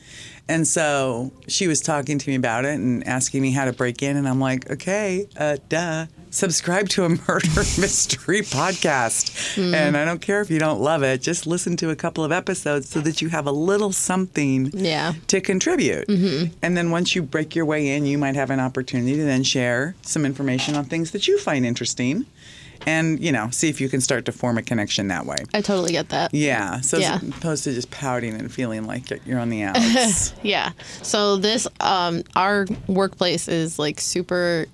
And 0.47 0.67
so 0.67 1.31
she 1.47 1.67
was 1.67 1.81
talking 1.81 2.19
to 2.19 2.29
me 2.29 2.35
about 2.35 2.65
it 2.65 2.75
and 2.75 3.05
asking 3.07 3.41
me 3.41 3.51
how 3.51 3.65
to 3.65 3.73
break 3.73 4.03
in, 4.03 4.15
and 4.15 4.27
I'm 4.27 4.39
like, 4.39 4.69
okay, 4.69 5.27
uh, 5.37 5.57
duh. 5.69 6.05
Subscribe 6.29 6.89
to 6.89 7.05
a 7.05 7.09
murder 7.27 7.47
mystery 7.79 8.41
podcast. 8.41 9.57
And 9.73 9.95
I 9.95 10.03
don't 10.03 10.19
care 10.21 10.41
if 10.41 10.49
you 10.51 10.59
don't 10.59 10.81
love 10.81 11.01
it, 11.01 11.21
just 11.21 11.47
listen 11.47 11.77
to 11.77 11.91
a 11.91 11.95
couple 11.95 12.25
of 12.25 12.31
episodes 12.33 12.89
so 12.89 12.99
that 13.01 13.21
you 13.21 13.29
have 13.29 13.47
a 13.47 13.53
little 13.53 13.93
something 13.93 14.69
Yeah. 14.73 15.13
to 15.27 15.39
contribute. 15.39 16.09
And 16.09 16.75
then 16.75 16.91
once 16.91 17.15
you 17.15 17.23
break 17.23 17.55
your 17.55 17.63
way 17.65 17.87
in, 17.95 18.05
you 18.05 18.17
might 18.17 18.35
have 18.35 18.49
an 18.49 18.59
opportunity 18.59 19.15
to 19.15 19.23
then 19.23 19.43
share 19.43 19.95
some 20.01 20.25
information 20.25 20.75
on 20.75 20.83
things 20.85 21.11
that 21.11 21.25
you 21.25 21.39
find 21.39 21.65
interesting 21.65 22.25
and, 22.85 23.19
you 23.19 23.31
know, 23.31 23.49
see 23.51 23.69
if 23.69 23.79
you 23.81 23.89
can 23.89 24.01
start 24.01 24.25
to 24.25 24.31
form 24.31 24.57
a 24.57 24.61
connection 24.61 25.07
that 25.09 25.25
way. 25.25 25.37
I 25.53 25.61
totally 25.61 25.91
get 25.91 26.09
that. 26.09 26.33
Yeah. 26.33 26.81
So 26.81 26.97
Yeah. 26.97 27.15
as 27.15 27.29
opposed 27.29 27.63
to 27.65 27.73
just 27.73 27.91
pouting 27.91 28.33
and 28.35 28.51
feeling 28.51 28.85
like 28.85 29.03
you're 29.25 29.39
on 29.39 29.49
the 29.49 29.63
outs. 29.63 30.33
Yeah. 30.43 30.71
So 31.01 31.37
this 31.37 31.67
um 31.79 32.23
our 32.35 32.65
workplace 32.87 33.47
is 33.47 33.79
like 33.79 33.99
super 33.99 34.65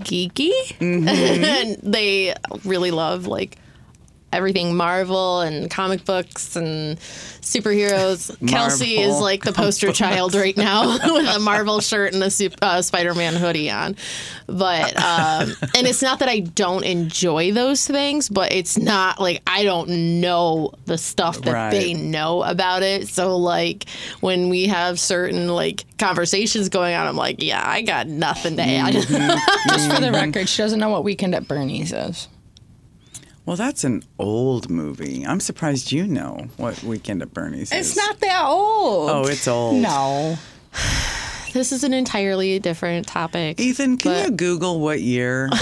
geeky. 0.00 0.52
and 0.80 1.76
they 1.82 2.34
really 2.64 2.90
love 2.90 3.26
like 3.26 3.58
everything 4.32 4.76
Marvel 4.76 5.40
and 5.40 5.70
comic 5.70 6.04
books 6.04 6.56
and 6.56 6.98
superheroes. 7.40 8.36
Kelsey 8.48 8.98
is 8.98 9.18
like 9.18 9.42
the 9.44 9.52
poster 9.52 9.92
child 9.92 10.34
right 10.34 10.56
now 10.56 10.92
with 11.14 11.26
a 11.26 11.38
Marvel 11.40 11.80
shirt 11.80 12.14
and 12.14 12.22
a 12.22 12.30
uh, 12.64 12.82
Spider-Man 12.82 13.34
hoodie 13.34 13.70
on. 13.70 13.96
But 14.46 14.96
um, 15.00 15.52
and 15.76 15.86
it's 15.86 16.02
not 16.02 16.18
that 16.20 16.28
I 16.28 16.40
don't 16.40 16.84
enjoy 16.84 17.52
those 17.52 17.86
things, 17.86 18.28
but 18.28 18.52
it's 18.52 18.78
not 18.78 19.20
like 19.20 19.42
I 19.46 19.64
don't 19.64 20.20
know 20.20 20.72
the 20.86 20.98
stuff 20.98 21.40
that 21.42 21.52
Right. 21.52 21.70
they 21.70 21.94
know 21.94 22.42
about 22.42 22.82
it. 22.82 23.08
So 23.08 23.36
like 23.36 23.88
when 24.20 24.48
we 24.48 24.66
have 24.66 24.98
certain 25.00 25.48
like 25.48 25.84
conversations 25.98 26.68
going 26.68 26.94
on, 26.94 27.06
I'm 27.06 27.16
like, 27.16 27.42
yeah, 27.42 27.62
I 27.64 27.82
got 27.82 28.06
nothing 28.06 28.56
to 28.56 28.62
add. 28.62 28.92
Just 28.92 29.08
for 29.08 29.14
Mm-hmm. 29.16 30.02
the 30.02 30.12
record, 30.12 30.48
she 30.48 30.62
doesn't 30.62 30.78
know 30.80 30.88
what 30.90 31.04
Weekend 31.04 31.34
at 31.34 31.46
Bernie's 31.48 31.92
is. 31.92 32.28
Well, 33.46 33.56
that's 33.56 33.84
an 33.84 34.04
old 34.18 34.70
movie. 34.70 35.24
I'm 35.26 35.40
surprised 35.40 35.90
you 35.92 36.06
know 36.06 36.46
what 36.56 36.82
Weekend 36.82 37.22
at 37.22 37.32
Bernie's 37.34 37.72
is. 37.72 37.88
It's 37.88 37.96
not 37.96 38.20
that 38.20 38.44
old. 38.44 39.10
Oh, 39.10 39.24
it's 39.26 39.48
old. 39.48 39.76
No. 39.76 40.36
this 41.52 41.72
is 41.72 41.82
an 41.82 41.92
entirely 41.92 42.58
different 42.60 43.06
topic. 43.08 43.58
Ethan, 43.58 43.96
can 43.96 44.12
But- 44.12 44.24
you 44.30 44.36
Google 44.36 44.80
what 44.80 45.00
year? 45.00 45.48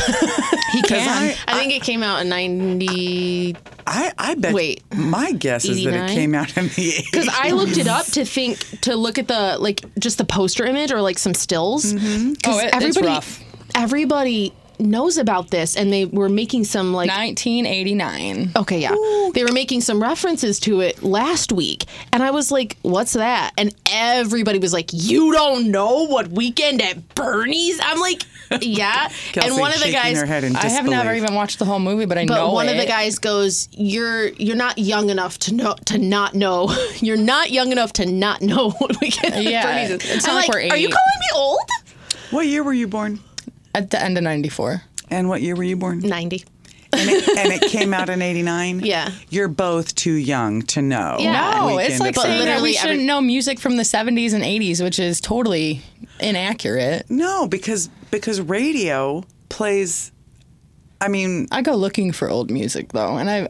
He 0.71 0.83
can. 0.83 1.09
I- 1.09 1.35
I 1.49 1.59
think 1.59 1.73
it 1.73 1.83
came 1.83 2.03
out 2.03 2.21
in 2.21 2.29
90 2.29 3.57
I, 3.87 4.13
I 4.19 4.35
bet. 4.35 4.53
Wait. 4.53 4.83
My 4.95 5.33
guess 5.33 5.65
is 5.65 5.83
that 5.85 6.11
it 6.11 6.15
came 6.15 6.35
out 6.35 6.55
in 6.59 6.65
the 6.65 6.71
80s. 6.93 7.05
because 7.11 7.29
I 7.33 7.53
looked 7.53 7.79
it 7.79 7.87
up 7.89 8.05
to 8.09 8.27
think 8.27 8.59
to 8.83 8.95
look 8.95 9.17
at 9.19 9.29
the 9.29 9.57
like 9.59 9.83
just 9.99 10.19
the 10.19 10.27
poster 10.27 10.67
image 10.67 10.93
or 10.93 11.01
like 11.01 11.19
some 11.19 11.33
stills. 11.33 11.95
Mm-hmm. 11.95 12.33
Oh, 12.45 12.59
it- 12.59 12.67
it's 12.67 12.77
everybody, 12.77 13.07
rough. 13.07 13.43
everybody 13.75 14.53
knows 14.81 15.19
about 15.19 15.51
this, 15.51 15.77
and 15.77 15.93
they 15.93 16.05
were 16.05 16.29
making 16.29 16.65
some 16.65 16.93
like 16.93 17.09
1989. 17.09 18.53
Okay, 18.57 18.81
yeah. 18.81 18.95
They 19.35 19.45
were 19.45 19.53
making 19.53 19.81
some 19.83 20.03
references 20.03 20.59
to 20.61 20.81
it 20.81 21.03
last 21.03 21.53
week. 21.53 21.85
And 22.13 22.23
I 22.23 22.31
was 22.31 22.51
like, 22.51 22.77
what's 22.83 23.13
that? 23.15 23.53
And 23.59 23.75
everybody 23.91 24.59
was 24.59 24.73
like, 24.73 24.91
you 24.93 25.33
don't 25.33 25.71
know 25.71 26.07
what 26.07 26.29
Weekend 26.29 26.81
at 26.83 27.15
Bernie's? 27.15 27.79
I'm 27.83 27.99
like, 27.99 28.23
yeah. 28.61 29.09
Kelsey 29.33 29.51
and 29.51 29.59
one 29.59 29.73
of 29.73 29.83
the 29.83 29.93
guys 29.93 30.19
her 30.19 30.27
head 30.27 30.45
in 30.45 30.57
I 30.57 30.67
have 30.69 30.87
never 30.87 31.15
even 31.15 31.35
watched 31.35 31.59
the 31.59 31.65
whole 31.65 31.79
movie, 31.79 32.07
but 32.07 32.19
I 32.19 32.27
but 32.27 32.35
know 32.35 32.53
one 32.53 32.69
of 32.69 32.77
the 32.77 32.87
guys 32.87 33.19
goes, 33.19 33.69
"You're 33.73 34.29
you're 34.29 34.57
not 34.57 34.79
young 34.79 35.11
enough 35.11 35.39
to 35.41 35.55
know 35.55 35.75
to 35.87 35.99
not 35.99 36.35
know. 36.35 36.75
You're 37.01 37.17
not 37.17 37.51
young 37.51 37.73
enough 37.73 37.93
to 37.95 38.07
not 38.07 38.41
know 38.43 38.71
what 38.79 39.01
Weekend 39.01 39.35
at 39.35 39.65
Bernie's 39.65 39.91
is." 39.91 40.17
it's 40.17 40.29
I'm 40.29 40.35
not 40.35 40.41
like 40.41 40.49
like, 40.49 40.71
we're 40.71 40.75
are 40.75 40.77
you 40.77 40.89
calling 40.89 41.21
me 41.21 41.27
old? 41.35 41.61
What 42.31 42.47
year 42.47 42.63
were 42.63 42.73
you 42.73 42.89
born? 42.89 43.21
At 43.79 43.91
the 43.91 44.03
end 44.03 44.17
of 44.19 44.25
94. 44.25 44.83
And 45.11 45.29
what 45.29 45.41
year 45.43 45.57
were 45.57 45.63
you 45.63 45.77
born? 45.77 46.01
Ninety. 46.01 46.45
and, 46.93 47.09
it, 47.11 47.39
and 47.39 47.53
it 47.53 47.71
came 47.71 47.93
out 47.95 48.09
in 48.09 48.21
89? 48.23 48.81
Yeah. 48.85 49.11
You're 49.31 49.49
both 49.49 49.95
too 49.95 50.13
young 50.15 50.63
to 50.63 50.83
know. 50.83 51.17
Yeah. 51.19 51.33
No, 51.61 51.67
Weekend 51.77 51.93
it's 51.93 52.01
like 52.01 52.15
saying 52.17 52.39
that 52.39 52.45
literally 52.47 52.63
we 52.71 52.73
shouldn't 52.75 52.95
every- 52.95 53.07
know 53.07 53.21
music 53.21 53.59
from 53.59 53.77
the 53.77 53.83
70s 53.83 54.33
and 54.35 54.43
80s, 54.45 54.83
which 54.83 54.99
is 54.99 55.21
totally 55.21 55.83
inaccurate. 56.21 57.07
No, 57.11 57.47
because 57.49 57.89
because 58.11 58.41
radio 58.41 59.23
plays. 59.49 60.13
I 61.01 61.09
mean, 61.09 61.47
I 61.53 61.63
go 61.63 61.75
looking 61.77 62.11
for 62.13 62.29
old 62.29 62.51
music 62.51 62.93
though, 62.93 63.17
and 63.17 63.31
I 63.31 63.49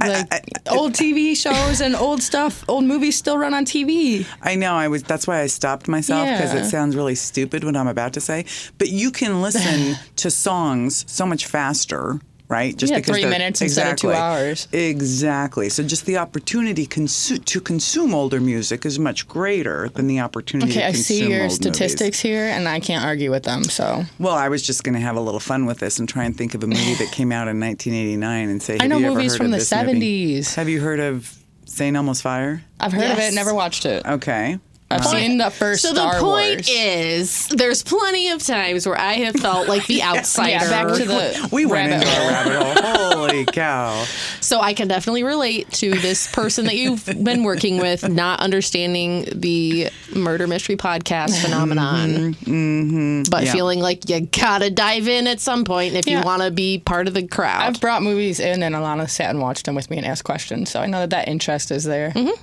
like 0.00 0.26
I- 0.32 0.40
old 0.70 0.92
TV 0.94 1.34
shows 1.36 1.80
and 1.80 1.94
old 1.96 2.22
stuff, 2.22 2.64
old 2.68 2.84
movies 2.84 3.16
still 3.16 3.38
run 3.38 3.54
on 3.54 3.64
TV. 3.64 4.26
I 4.42 4.54
know 4.54 4.74
I 4.74 4.88
was. 4.88 5.02
That's 5.02 5.26
why 5.26 5.40
I 5.40 5.46
stopped 5.46 5.88
myself 5.88 6.26
because 6.28 6.54
Yeah. 6.54 6.60
it 6.60 6.64
sounds 6.70 6.94
really 6.96 7.14
stupid 7.14 7.64
what 7.64 7.76
I'm 7.76 7.88
about 7.88 8.12
to 8.14 8.20
say. 8.20 8.44
But 8.78 8.88
you 8.90 9.10
can 9.10 9.42
listen 9.42 9.96
to 10.16 10.30
songs 10.30 11.04
so 11.08 11.26
much 11.26 11.46
faster, 11.46 12.20
right? 12.48 12.76
Just 12.76 12.92
Yeah, 12.92 12.98
because 12.98 13.14
three 13.14 13.22
they're- 13.22 13.30
minutes 13.30 13.60
instead 13.60 13.92
of 13.92 13.96
two 13.96 14.10
hours. 14.12 14.66
Exactly. 14.72 15.68
So 15.68 15.82
just 15.82 16.06
the 16.06 16.16
opportunity 16.16 16.86
consu- 16.86 17.44
to 17.44 17.60
consume 17.60 18.14
older 18.14 18.40
music 18.40 18.86
is 18.86 18.98
much 18.98 19.28
greater 19.28 19.88
than 19.94 20.06
the 20.06 20.20
opportunity. 20.20 20.70
Okay, 20.72 20.80
to 20.80 20.86
I 20.88 20.92
see 20.92 21.28
your 21.28 21.42
old 21.42 21.52
statistics 21.52 22.20
here, 22.20 22.44
and 22.46 22.68
I 22.68 22.80
can't 22.80 23.04
argue 23.04 23.30
with 23.30 23.42
them. 23.42 23.64
So 23.64 24.04
Well, 24.18 24.34
I 24.34 24.48
was 24.48 24.62
just 24.62 24.84
going 24.84 24.94
to 24.94 25.00
have 25.00 25.16
a 25.16 25.20
little 25.20 25.40
fun 25.40 25.66
with 25.66 25.78
this 25.78 25.98
and 25.98 26.08
try 26.08 26.24
and 26.24 26.36
think 26.36 26.54
of 26.54 26.62
a 26.62 26.66
movie 26.66 26.94
that 26.94 27.12
came 27.12 27.32
out 27.32 27.48
in 27.48 27.60
1989 27.60 28.48
and 28.48 28.62
say, 28.62 28.78
I 28.80 28.86
know 28.86 28.98
you 28.98 29.06
ever 29.06 29.14
movies 29.16 29.32
heard 29.32 29.38
from 29.38 29.50
the 29.50 29.58
this 29.58 29.72
movie? 29.72 30.40
70s. 30.40 30.54
Have 30.54 30.68
you 30.68 30.80
heard 30.80 31.00
of 31.00 31.34
St. 31.66 31.96
Elmo's 31.96 32.20
Fire? 32.20 32.62
I've 32.80 32.92
heard 32.92 33.10
of 33.10 33.18
it, 33.18 33.34
never 33.34 33.52
watched 33.54 33.84
it. 33.84 34.06
Okay. 34.06 34.58
I've 34.90 35.04
seen 35.04 35.36
the 35.36 35.50
first 35.50 35.82
So 35.82 35.92
Star 35.92 36.14
the 36.14 36.20
point 36.20 36.56
Wars. 36.56 36.68
is, 36.70 37.46
there's 37.48 37.82
plenty 37.82 38.30
of 38.30 38.42
times 38.42 38.86
where 38.86 38.98
I 38.98 39.14
have 39.14 39.34
felt 39.36 39.68
like 39.68 39.86
the 39.86 40.02
outsider. 40.10 40.48
yeah, 40.50 40.70
back 40.84 40.96
to 40.96 41.04
the 41.04 41.48
We 41.52 41.66
went 41.66 41.90
rabbit 41.92 42.06
into 42.06 42.18
hole. 42.18 42.28
a 42.28 42.32
rabbit 42.32 42.84
hole. 42.84 43.18
Holy 43.18 43.44
cow. 43.52 44.04
So 44.40 44.60
I 44.60 44.72
can 44.72 44.88
definitely 44.88 45.24
relate 45.24 45.70
to 45.72 45.90
this 45.90 46.32
person 46.32 46.64
that 46.66 46.76
you've 46.76 47.04
been 47.04 47.42
working 47.44 47.76
with 47.78 48.08
not 48.08 48.40
understanding 48.40 49.26
the 49.34 49.90
murder 50.16 50.46
mystery 50.46 50.76
podcast 50.76 51.38
phenomenon, 51.42 52.32
but 52.32 52.48
Mm-hmm. 52.48 53.44
Yeah. 53.44 53.52
feeling 53.52 53.80
like 53.80 54.08
you 54.08 54.20
gotta 54.22 54.70
dive 54.70 55.06
in 55.06 55.26
at 55.26 55.38
some 55.40 55.64
point 55.66 55.94
if 55.96 56.06
Yeah. 56.06 56.20
you 56.20 56.24
want 56.24 56.40
to 56.42 56.50
be 56.50 56.78
part 56.78 57.08
of 57.08 57.12
the 57.14 57.26
crowd. 57.26 57.62
I've 57.62 57.80
brought 57.80 58.02
movies 58.02 58.40
in, 58.40 58.62
and 58.62 58.74
Alana 58.74 59.08
sat 59.10 59.28
and 59.30 59.40
watched 59.40 59.66
them 59.66 59.74
with 59.74 59.90
me 59.90 59.98
and 59.98 60.06
asked 60.06 60.24
questions, 60.24 60.70
so 60.70 60.80
I 60.80 60.86
know 60.86 61.00
that 61.00 61.10
that 61.10 61.28
interest 61.28 61.70
is 61.70 61.84
there. 61.84 62.10
Mm-hmm. 62.12 62.42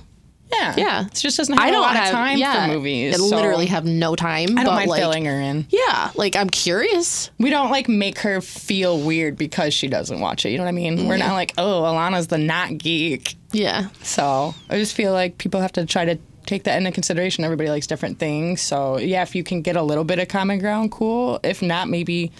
Yeah, 0.52 0.74
yeah, 0.76 1.06
It 1.06 1.14
just 1.14 1.36
doesn't 1.36 1.54
have 1.54 1.64
I 1.64 1.68
a 1.68 1.72
don't 1.72 1.82
lot 1.82 1.96
have 1.96 2.06
of 2.06 2.12
time 2.12 2.38
yeah, 2.38 2.66
for 2.66 2.72
movies. 2.74 3.14
I 3.14 3.18
so 3.18 3.34
literally 3.34 3.66
have 3.66 3.84
no 3.84 4.14
time. 4.14 4.50
I 4.56 4.62
don't 4.62 4.66
but 4.66 4.74
mind 4.74 4.90
like, 4.90 5.00
filling 5.00 5.24
her 5.24 5.40
in. 5.40 5.66
Yeah, 5.70 6.12
like 6.14 6.36
I'm 6.36 6.48
curious. 6.48 7.30
We 7.38 7.50
don't 7.50 7.70
like 7.70 7.88
make 7.88 8.18
her 8.20 8.40
feel 8.40 9.00
weird 9.00 9.36
because 9.36 9.74
she 9.74 9.88
doesn't 9.88 10.20
watch 10.20 10.46
it. 10.46 10.50
You 10.50 10.58
know 10.58 10.64
what 10.64 10.68
I 10.68 10.72
mean? 10.72 11.08
We're 11.08 11.16
not 11.16 11.32
like, 11.32 11.52
oh, 11.58 11.82
Alana's 11.82 12.28
the 12.28 12.38
not 12.38 12.78
geek. 12.78 13.34
Yeah, 13.52 13.88
So 14.02 14.54
I 14.70 14.76
just 14.78 14.94
feel 14.94 15.12
like 15.12 15.38
people 15.38 15.60
have 15.60 15.72
to 15.72 15.86
try 15.86 16.04
to 16.04 16.18
take 16.46 16.64
that 16.64 16.76
into 16.78 16.92
consideration. 16.92 17.42
Everybody 17.42 17.68
likes 17.70 17.86
different 17.86 18.18
things. 18.18 18.60
So 18.60 18.98
yeah, 18.98 19.22
if 19.22 19.34
you 19.34 19.42
can 19.42 19.62
get 19.62 19.76
a 19.76 19.82
little 19.82 20.04
bit 20.04 20.18
of 20.18 20.28
common 20.28 20.58
ground, 20.58 20.92
cool. 20.92 21.40
If 21.42 21.60
not, 21.62 21.88
maybe 21.88 22.30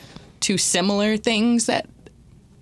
two 0.41 0.59
similar 0.59 1.17
things 1.17 1.67
that 1.67 1.89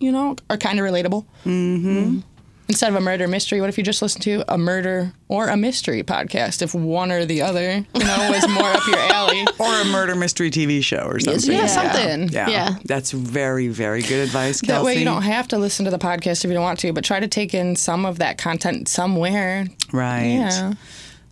you 0.00 0.10
know 0.12 0.36
are 0.48 0.56
kind 0.56 0.78
of 0.78 0.86
relatable. 0.86 1.26
Mm-hmm. 1.44 2.20
Instead 2.68 2.88
of 2.88 2.94
a 2.94 3.00
murder 3.00 3.28
mystery, 3.28 3.60
what 3.60 3.68
if 3.68 3.76
you 3.76 3.84
just 3.84 4.00
listen 4.00 4.22
to 4.22 4.42
a 4.52 4.56
murder 4.56 5.12
or 5.28 5.48
a 5.48 5.56
mystery 5.56 6.02
podcast? 6.02 6.62
If 6.62 6.74
one 6.74 7.12
or 7.12 7.26
the 7.26 7.42
other, 7.42 7.72
you 7.94 8.04
know, 8.04 8.30
was 8.32 8.48
more 8.48 8.70
up 8.70 8.86
your 8.86 8.98
alley. 8.98 9.44
Or 9.58 9.80
a 9.80 9.84
murder 9.84 10.14
mystery 10.14 10.50
TV 10.50 10.82
show 10.82 11.04
or 11.06 11.20
something. 11.20 11.52
yeah, 11.52 11.66
something. 11.66 12.28
Yeah. 12.28 12.48
Yeah. 12.48 12.74
That's 12.84 13.12
very, 13.12 13.68
very 13.68 14.02
good 14.02 14.20
advice, 14.24 14.60
Kelsey. 14.60 14.66
That 14.66 14.84
way 14.84 14.98
you 14.98 15.04
don't 15.04 15.22
have 15.22 15.48
to 15.48 15.58
listen 15.58 15.84
to 15.84 15.90
the 15.90 15.98
podcast 15.98 16.44
if 16.44 16.48
you 16.50 16.54
don't 16.54 16.62
want 16.62 16.78
to, 16.80 16.92
but 16.92 17.04
try 17.04 17.20
to 17.20 17.28
take 17.28 17.54
in 17.54 17.76
some 17.76 18.04
of 18.04 18.18
that 18.18 18.36
content 18.38 18.88
somewhere. 18.88 19.66
Right. 19.92 20.26
Yeah. 20.26 20.74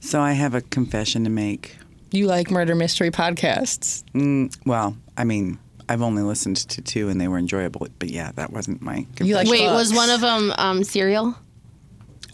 So 0.01 0.21
I 0.21 0.33
have 0.33 0.55
a 0.55 0.61
confession 0.61 1.25
to 1.25 1.31
make. 1.31 1.77
You 2.11 2.27
like 2.27 2.51
murder 2.51 2.75
mystery 2.75 3.11
podcasts. 3.11 4.05
Mm, 4.15 4.57
well, 4.67 4.97
I 5.17 5.25
mean, 5.25 5.59
I've 5.93 6.01
only 6.01 6.23
listened 6.23 6.57
to 6.57 6.81
two 6.81 7.11
and 7.11 7.21
they 7.21 7.29
were 7.29 7.37
enjoyable, 7.37 7.87
but 7.99 8.09
yeah, 8.09 8.33
that 8.37 8.51
wasn't 8.51 8.81
my 8.81 9.07
confession. 9.15 9.27
You 9.27 9.35
like 9.35 9.47
Wait, 9.47 9.67
was 9.67 9.93
one 9.93 10.09
of 10.09 10.23
them 10.23 10.51
um, 10.57 10.85
Serial? 10.85 11.37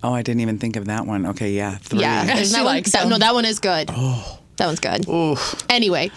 oh, 0.05 0.12
I 0.12 0.23
didn't 0.23 0.43
even 0.43 0.59
think 0.59 0.77
of 0.77 0.85
that 0.85 1.07
one. 1.07 1.27
Okay, 1.27 1.50
yeah, 1.50 1.77
three. 1.79 1.99
Yeah, 1.99 2.25
She 2.37 2.43
isn't 2.43 2.53
that 2.53 2.65
one? 2.65 2.75
likes 2.77 2.93
That, 2.93 3.09
no, 3.09 3.19
that 3.19 3.35
one 3.35 3.45
is 3.45 3.59
good. 3.59 3.91
Oh, 3.93 4.38
that 4.59 4.67
one's 4.67 4.79
good. 4.79 5.09
Oof. 5.09 5.57
Anyway, 5.69 6.12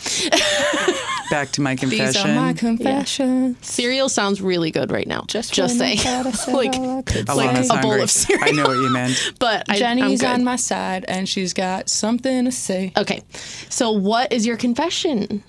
Back 1.32 1.50
to 1.54 1.62
my 1.62 1.76
confession. 1.76 2.06
These 2.06 2.18
are 2.18 2.28
my 2.28 2.54
confessions. 2.54 3.58
cereal 3.66 4.08
sounds 4.08 4.40
really 4.40 4.70
good 4.70 4.92
right 4.92 5.08
now. 5.08 5.24
Just 5.28 5.52
just 5.52 5.80
when 5.80 5.98
say, 5.98 6.22
like, 6.54 6.76
all 6.76 7.00
I 7.00 7.02
could 7.02 7.28
like 7.30 7.70
a 7.70 7.82
bowl 7.82 8.02
of 8.02 8.12
cereal. 8.12 8.44
I 8.48 8.52
know 8.52 8.64
what 8.64 8.76
you 8.78 8.90
meant. 8.92 9.34
but 9.40 9.64
I, 9.68 9.74
I'm 9.74 9.80
Jenny's 9.80 10.22
good. 10.22 10.30
on 10.30 10.44
my 10.44 10.58
side 10.58 11.06
and 11.08 11.28
she's 11.28 11.54
got 11.54 11.90
something 11.90 12.46
to 12.46 12.52
say. 12.52 12.94
Okay, 12.96 13.24
so 13.70 13.92
what 13.92 14.32
is 14.32 14.46
your 14.46 14.58
confession? 14.58 15.44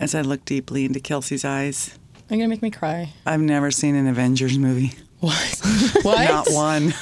As 0.00 0.14
I 0.14 0.20
look 0.22 0.44
deeply 0.44 0.84
into 0.84 1.00
Kelsey's 1.00 1.44
eyes, 1.44 1.98
You're 2.28 2.38
gonna 2.38 2.48
make 2.48 2.62
me 2.62 2.70
cry? 2.70 3.12
I've 3.26 3.40
never 3.40 3.70
seen 3.70 3.94
an 3.96 4.06
Avengers 4.06 4.58
movie. 4.58 4.92
What? 5.20 5.60
what? 6.02 6.28
Not 6.28 6.46
one. 6.50 6.94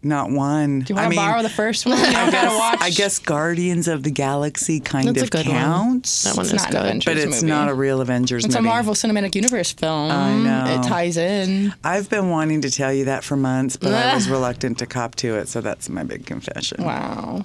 Not 0.00 0.30
one. 0.30 0.80
Do 0.80 0.92
you 0.92 0.94
want 0.94 1.04
to 1.04 1.06
I 1.06 1.08
mean, 1.08 1.16
borrow 1.16 1.42
the 1.42 1.48
first 1.48 1.84
one? 1.84 1.98
I 1.98 2.02
I 2.06 2.12
gotta 2.12 2.30
guess, 2.30 2.58
watch. 2.58 2.78
I 2.82 2.90
guess 2.90 3.18
Guardians 3.18 3.88
of 3.88 4.04
the 4.04 4.12
Galaxy 4.12 4.78
kind 4.78 5.08
That's 5.08 5.22
a 5.22 5.24
of 5.24 5.30
good 5.30 5.46
one. 5.46 5.56
counts. 5.56 6.22
That 6.22 6.36
one 6.36 6.44
It's 6.46 6.54
is 6.54 6.62
not 6.62 6.66
an 6.68 6.72
good. 6.72 6.80
Avengers 6.86 7.04
but 7.06 7.16
it's 7.16 7.42
movie. 7.42 7.46
not 7.52 7.68
a 7.68 7.74
real 7.74 8.00
Avengers 8.00 8.44
It's 8.44 8.54
a. 8.54 8.62
Marvel 8.62 8.94
Cinematic 8.94 9.34
Universe 9.34 9.72
film. 9.72 10.10
I 10.12 10.36
know. 10.36 10.80
It 10.80 10.86
ties 10.86 11.16
in. 11.16 11.74
I've 11.82 12.08
been 12.08 12.28
wanting 12.30 12.60
to 12.60 12.70
tell 12.70 12.92
you 12.92 13.06
that 13.06 13.24
for 13.24 13.36
months, 13.36 13.76
but 13.76 13.92
I 13.92 14.14
was 14.14 14.28
reluctant 14.30 14.78
to 14.78 14.86
cop 14.86 15.16
to 15.16 15.34
it, 15.36 15.48
so 15.48 15.60
that's 15.60 15.88
my 15.88 16.04
big 16.04 16.26
confession. 16.26 16.84
Wow. 16.84 17.44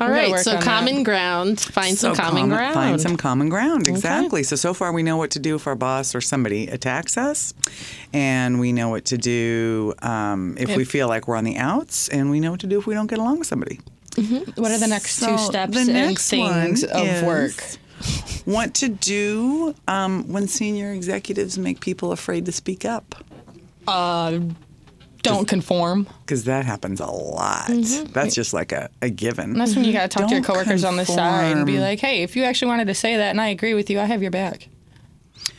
All 0.00 0.08
right, 0.08 0.38
so 0.38 0.60
common 0.60 0.96
that. 0.96 1.04
ground. 1.04 1.60
Find 1.60 1.98
some 1.98 2.14
common 2.14 2.42
common- 2.42 2.48
ground. 2.50 2.74
Find 2.74 3.00
some 3.00 3.16
common 3.16 3.48
ground, 3.48 3.88
exactly. 3.88 4.44
So, 4.44 4.54
so 4.54 4.72
far 4.72 4.92
we 4.92 5.02
know 5.02 5.16
what 5.16 5.32
to 5.32 5.40
do 5.40 5.56
if 5.56 5.66
our 5.66 5.74
boss 5.74 6.14
or 6.14 6.20
somebody 6.20 6.68
attacks 6.68 7.16
us, 7.16 7.52
and 8.12 8.60
we 8.60 8.72
know 8.72 8.90
what 8.90 9.06
to 9.06 9.18
do 9.18 9.94
um, 10.02 10.56
if, 10.58 10.76
we 10.76 10.84
feel 10.84 11.08
like 11.08 11.26
we're 11.26 11.36
on 11.36 11.44
the 11.44 11.56
outs, 11.56 12.08
and 12.08 12.30
we 12.30 12.38
know 12.38 12.52
what 12.52 12.60
to 12.60 12.68
do 12.68 12.78
if 12.78 12.86
we 12.86 12.94
don't 12.94 13.08
get 13.08 13.18
along 13.18 13.40
with 13.40 13.48
somebody. 13.48 13.80
What 14.56 14.70
are 14.70 14.78
the 14.78 14.86
next 14.88 15.16
So 15.16 15.32
two 15.32 15.38
steps 15.38 15.74
the 15.74 15.92
next 15.92 16.28
things 16.30 16.84
of 16.84 17.22
work? 17.24 17.54
What 18.44 18.74
to 18.74 18.88
do 18.88 19.74
um, 19.88 20.32
when 20.32 20.48
senior 20.48 20.92
executives 20.92 21.58
make 21.58 21.80
people 21.80 22.12
afraid 22.12 22.46
to 22.46 22.52
speak 22.52 22.84
up? 22.84 23.14
Uh, 23.86 24.40
don't 25.28 25.48
conform. 25.48 26.06
Because 26.22 26.44
that 26.44 26.64
happens 26.64 27.00
a 27.00 27.06
lot. 27.06 27.68
Mm-hmm. 27.68 28.12
That's 28.12 28.34
just 28.34 28.52
like 28.54 28.72
a, 28.72 28.90
a 29.02 29.10
given. 29.10 29.54
That's 29.54 29.74
when 29.76 29.84
you 29.84 29.92
got 29.92 30.02
to 30.02 30.08
talk 30.08 30.28
to 30.28 30.34
your 30.34 30.42
Don't 30.42 30.54
coworkers 30.54 30.84
on 30.84 30.96
the 30.96 31.04
side 31.06 31.56
and 31.56 31.66
be 31.66 31.78
like, 31.80 32.00
hey, 32.00 32.22
if 32.22 32.36
you 32.36 32.44
actually 32.44 32.68
wanted 32.68 32.86
to 32.88 32.94
say 32.94 33.16
that 33.16 33.30
and 33.30 33.40
I 33.40 33.48
agree 33.48 33.74
with 33.74 33.90
you, 33.90 34.00
I 34.00 34.04
have 34.04 34.22
your 34.22 34.30
back. 34.30 34.68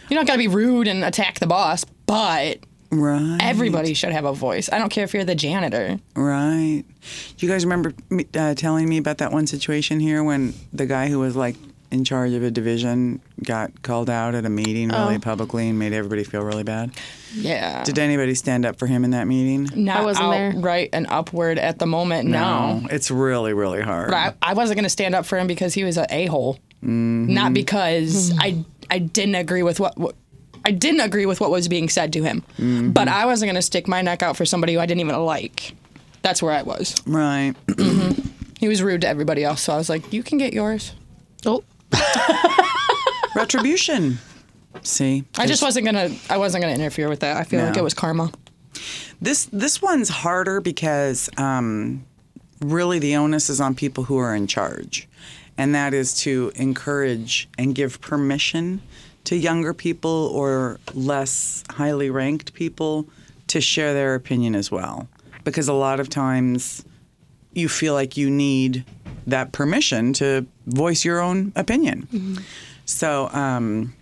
You 0.09 0.15
don't 0.15 0.25
got 0.25 0.33
to 0.33 0.39
be 0.39 0.47
rude 0.47 0.87
and 0.87 1.03
attack 1.03 1.39
the 1.39 1.47
boss, 1.47 1.83
but 2.05 2.59
Right. 2.91 3.37
everybody 3.39 3.93
should 3.93 4.11
have 4.11 4.25
a 4.25 4.33
voice. 4.33 4.67
I 4.71 4.79
don't 4.79 4.89
care 4.89 5.03
if 5.03 5.13
you're 5.13 5.23
the 5.23 5.35
janitor. 5.35 5.99
Right. 6.15 6.83
Do 7.37 7.45
you 7.45 7.51
guys 7.51 7.63
remember 7.63 7.93
me, 8.09 8.25
uh, 8.35 8.55
telling 8.55 8.89
me 8.89 8.97
about 8.97 9.19
that 9.19 9.31
one 9.31 9.45
situation 9.45 9.99
here 9.99 10.23
when 10.23 10.55
the 10.73 10.87
guy 10.87 11.07
who 11.07 11.19
was 11.19 11.35
like 11.35 11.55
in 11.91 12.03
charge 12.03 12.33
of 12.33 12.43
a 12.43 12.51
division 12.51 13.19
got 13.43 13.81
called 13.81 14.09
out 14.09 14.35
at 14.35 14.45
a 14.45 14.49
meeting 14.49 14.89
really 14.89 15.15
Oh. 15.15 15.19
publicly 15.19 15.69
and 15.69 15.79
made 15.79 15.93
everybody 15.93 16.23
feel 16.23 16.41
really 16.41 16.63
bad? 16.63 16.91
Yeah. 17.33 17.83
Did 17.83 17.97
anybody 17.99 18.35
stand 18.35 18.65
up 18.65 18.77
for 18.77 18.87
him 18.87 19.03
in 19.03 19.11
that 19.11 19.27
meeting? 19.27 19.69
Not 19.75 19.97
I 20.01 20.03
wasn't 20.03 20.31
there. 20.31 20.53
outright 20.55 20.89
and 20.93 21.07
upward 21.09 21.57
at 21.57 21.79
the 21.79 21.85
moment, 21.85 22.29
no. 22.29 22.85
It's 22.91 23.09
really, 23.09 23.53
really 23.53 23.81
hard. 23.81 24.09
But 24.11 24.35
I, 24.41 24.51
I 24.51 24.53
wasn't 24.53 24.77
going 24.77 24.83
to 24.83 24.89
stand 24.89 25.15
up 25.15 25.25
for 25.25 25.37
him 25.37 25.47
because 25.47 25.73
he 25.73 25.83
was 25.83 25.97
an 25.97 26.05
a 26.09 26.27
hole, 26.27 26.55
mm-hmm. 26.83 27.33
not 27.33 27.53
because 27.53 28.31
mm-hmm. 28.31 28.39
I 28.41 28.65
I 28.91 28.99
didn't 28.99 29.35
agree 29.35 29.63
with 29.63 29.79
what, 29.79 29.97
what 29.97 30.15
I 30.65 30.71
didn't 30.71 31.01
agree 31.01 31.25
with 31.25 31.39
what 31.39 31.51
was 31.51 31.67
being 31.67 31.89
said 31.89 32.13
to 32.13 32.23
him. 32.23 32.41
Mm-hmm. 32.57 32.91
But 32.91 33.07
I 33.07 33.25
wasn't 33.25 33.47
going 33.47 33.55
to 33.55 33.61
stick 33.61 33.87
my 33.87 34.01
neck 34.01 34.23
out 34.23 34.35
for 34.35 34.45
somebody 34.45 34.73
who 34.73 34.79
I 34.79 34.85
didn't 34.85 35.01
even 35.01 35.15
like. 35.23 35.73
That's 36.21 36.41
where 36.41 36.53
I 36.53 36.63
was. 36.63 36.95
Right. 37.07 37.55
He 38.59 38.67
was 38.67 38.83
rude 38.83 39.01
to 39.01 39.07
everybody 39.07 39.45
else, 39.45 39.61
so 39.61 39.73
I 39.73 39.77
was 39.77 39.89
like, 39.89 40.11
"You 40.11 40.21
can 40.21 40.37
get 40.37 40.51
yours." 40.51 40.91
oh, 41.45 41.63
Retribution. 43.35 44.17
See? 44.83 45.25
I 45.37 45.45
just 45.45 45.61
wasn't 45.61 45.85
gonna. 45.85 46.09
I 46.29 46.37
wasn't 46.37 46.63
gonna 46.63 46.75
interfere 46.75 47.09
with 47.09 47.21
that. 47.21 47.37
I 47.37 47.43
feel 47.43 47.63
like 47.63 47.77
it 47.77 47.83
was 47.83 47.93
karma. 47.93 48.31
This 49.21 49.45
this 49.45 49.81
one's 49.81 50.09
harder 50.09 50.61
because 50.61 51.29
um, 51.37 52.05
really 52.61 52.99
the 52.99 53.15
onus 53.15 53.49
is 53.49 53.59
on 53.59 53.75
people 53.75 54.03
who 54.05 54.17
are 54.17 54.35
in 54.35 54.47
charge, 54.47 55.07
and 55.57 55.73
that 55.75 55.93
is 55.93 56.13
to 56.21 56.51
encourage 56.55 57.49
and 57.57 57.75
give 57.75 57.99
permission 57.99 58.81
to 59.25 59.35
younger 59.35 59.73
people 59.73 60.31
or 60.33 60.79
less 60.93 61.63
highly 61.71 62.09
ranked 62.09 62.53
people 62.53 63.05
to 63.47 63.59
share 63.59 63.93
their 63.93 64.15
opinion 64.15 64.55
as 64.55 64.71
well. 64.71 65.07
Because 65.43 65.67
a 65.67 65.73
lot 65.73 65.99
of 65.99 66.09
times 66.09 66.85
you 67.53 67.67
feel 67.67 67.93
like 67.93 68.15
you 68.15 68.29
need 68.29 68.85
that 69.27 69.51
permission 69.51 70.13
to 70.13 70.45
voice 70.65 71.05
your 71.05 71.19
own 71.19 71.51
opinion. 71.55 72.39
So 72.85 73.29
um, 73.31 73.93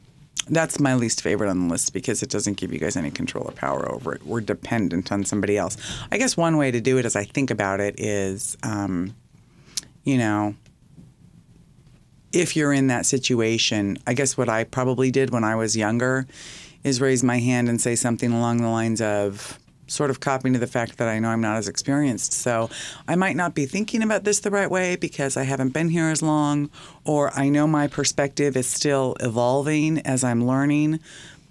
that's 0.49 0.79
my 0.79 0.95
least 0.95 1.21
favorite 1.21 1.49
on 1.49 1.67
the 1.67 1.71
list 1.73 1.93
because 1.93 2.23
it 2.23 2.29
doesn't 2.29 2.57
give 2.57 2.71
you 2.71 2.79
guys 2.79 2.95
any 2.95 3.11
control 3.11 3.45
or 3.45 3.51
power 3.51 3.91
over 3.91 4.13
it. 4.13 4.25
We're 4.25 4.41
dependent 4.41 5.11
on 5.11 5.25
somebody 5.25 5.57
else. 5.57 5.77
I 6.11 6.17
guess 6.17 6.37
one 6.37 6.57
way 6.57 6.71
to 6.71 6.79
do 6.79 6.97
it, 6.97 7.05
as 7.05 7.15
I 7.15 7.23
think 7.25 7.51
about 7.51 7.79
it, 7.79 7.99
is, 7.99 8.57
um, 8.63 9.15
you 10.03 10.17
know, 10.17 10.55
if 12.31 12.55
you're 12.55 12.73
in 12.73 12.87
that 12.87 13.05
situation, 13.05 13.97
I 14.05 14.13
guess 14.13 14.37
what 14.37 14.49
I 14.49 14.63
probably 14.63 15.11
did 15.11 15.31
when 15.31 15.43
I 15.43 15.55
was 15.55 15.75
younger 15.75 16.27
is 16.83 17.01
raise 17.01 17.23
my 17.23 17.39
hand 17.39 17.67
and 17.67 17.81
say 17.81 17.95
something 17.95 18.31
along 18.31 18.57
the 18.57 18.69
lines 18.69 19.01
of, 19.01 19.59
sort 19.87 20.09
of 20.09 20.19
copying 20.19 20.53
to 20.53 20.59
the 20.59 20.67
fact 20.67 20.97
that 20.97 21.07
I 21.07 21.19
know 21.19 21.29
I'm 21.29 21.41
not 21.41 21.57
as 21.57 21.67
experienced. 21.67 22.33
So 22.33 22.69
I 23.07 23.15
might 23.15 23.35
not 23.35 23.55
be 23.55 23.65
thinking 23.65 24.03
about 24.03 24.23
this 24.23 24.39
the 24.39 24.51
right 24.51 24.69
way 24.69 24.95
because 24.95 25.37
I 25.37 25.43
haven't 25.43 25.69
been 25.69 25.89
here 25.89 26.09
as 26.09 26.21
long, 26.21 26.69
or 27.05 27.31
I 27.37 27.49
know 27.49 27.67
my 27.67 27.87
perspective 27.87 28.55
is 28.55 28.67
still 28.67 29.15
evolving 29.19 29.99
as 29.99 30.23
I'm 30.23 30.45
learning, 30.45 30.99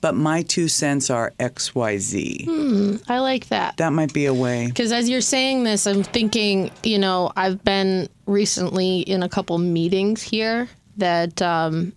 but 0.01 0.15
my 0.15 0.43
two 0.43 0.69
cents 0.69 1.11
are 1.11 1.33
XYZ. 1.41 2.45
Hmm, 2.45 2.97
I 3.09 3.19
like 3.19 3.49
that. 3.49 3.77
That 3.79 3.93
might 3.93 4.13
be 4.13 4.27
a 4.27 4.35
way. 4.35 4.67
Because 4.67 4.93
as 4.93 5.09
you're 5.09 5.21
saying 5.21 5.65
this, 5.65 5.87
I'm 5.87 6.03
thinking, 6.03 6.71
you 6.83 6.99
know, 6.99 7.33
I've 7.37 7.65
been 7.65 8.09
recently 8.27 9.01
in 9.01 9.23
a 9.23 9.29
couple 9.29 9.59
meetings 9.59 10.23
here 10.23 10.69
that 10.99 11.41
um, 11.43 11.93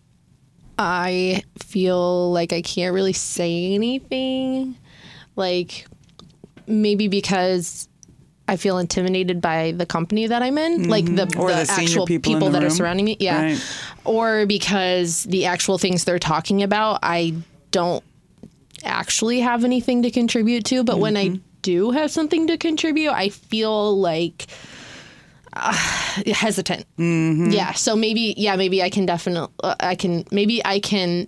I 0.77 1.43
feel 1.57 2.31
like 2.31 2.53
I 2.53 2.61
can't 2.61 2.93
really 2.93 3.13
say 3.13 3.73
anything. 3.73 4.75
Like, 5.35 5.85
maybe 6.69 7.07
because 7.07 7.87
I 8.47 8.55
feel 8.57 8.77
intimidated 8.79 9.41
by 9.41 9.73
the 9.73 9.85
company 9.85 10.25
that 10.27 10.41
I'm 10.41 10.57
in, 10.57 10.89
like 10.89 11.05
the, 11.05 11.25
Mm-hmm. 11.27 11.39
The, 11.39 11.65
the 11.65 11.71
actual 11.71 12.05
people 12.07 12.33
people, 12.33 12.47
the 12.49 12.59
that 12.59 12.63
are 12.63 12.69
surrounding 12.69 13.05
me. 13.05 13.17
Yeah. 13.19 13.41
Right. 13.43 13.63
Or 14.05 14.45
because 14.45 15.23
the 15.25 15.45
actual 15.45 15.77
things 15.77 16.05
they're 16.05 16.17
talking 16.19 16.63
about, 16.63 16.99
I 17.03 17.35
don't 17.71 18.03
actually 18.83 19.41
have 19.41 19.63
anything 19.63 20.01
to 20.03 20.09
contribute 20.11 20.65
to. 20.65 20.83
But 20.83 20.99
when 20.99 21.13
Mm-hmm. 21.15 21.35
I 21.35 21.39
do 21.61 21.91
have 21.91 22.09
something 22.09 22.47
to 22.47 22.57
contribute, 22.57 23.11
I 23.11 23.29
feel 23.29 23.99
like 23.99 24.47
uh, 25.53 25.73
hesitant. 26.33 26.85
Mm-hmm. 26.97 27.51
Yeah. 27.51 27.73
So 27.73 27.95
maybe, 27.95 28.33
yeah, 28.37 28.55
maybe 28.55 28.81
I 28.81 28.89
can 28.89 29.05
definitely, 29.05 29.53
uh, 29.63 29.75
I 29.79 29.95
can, 29.95 30.25
maybe 30.31 30.65
I 30.65 30.79
can 30.79 31.27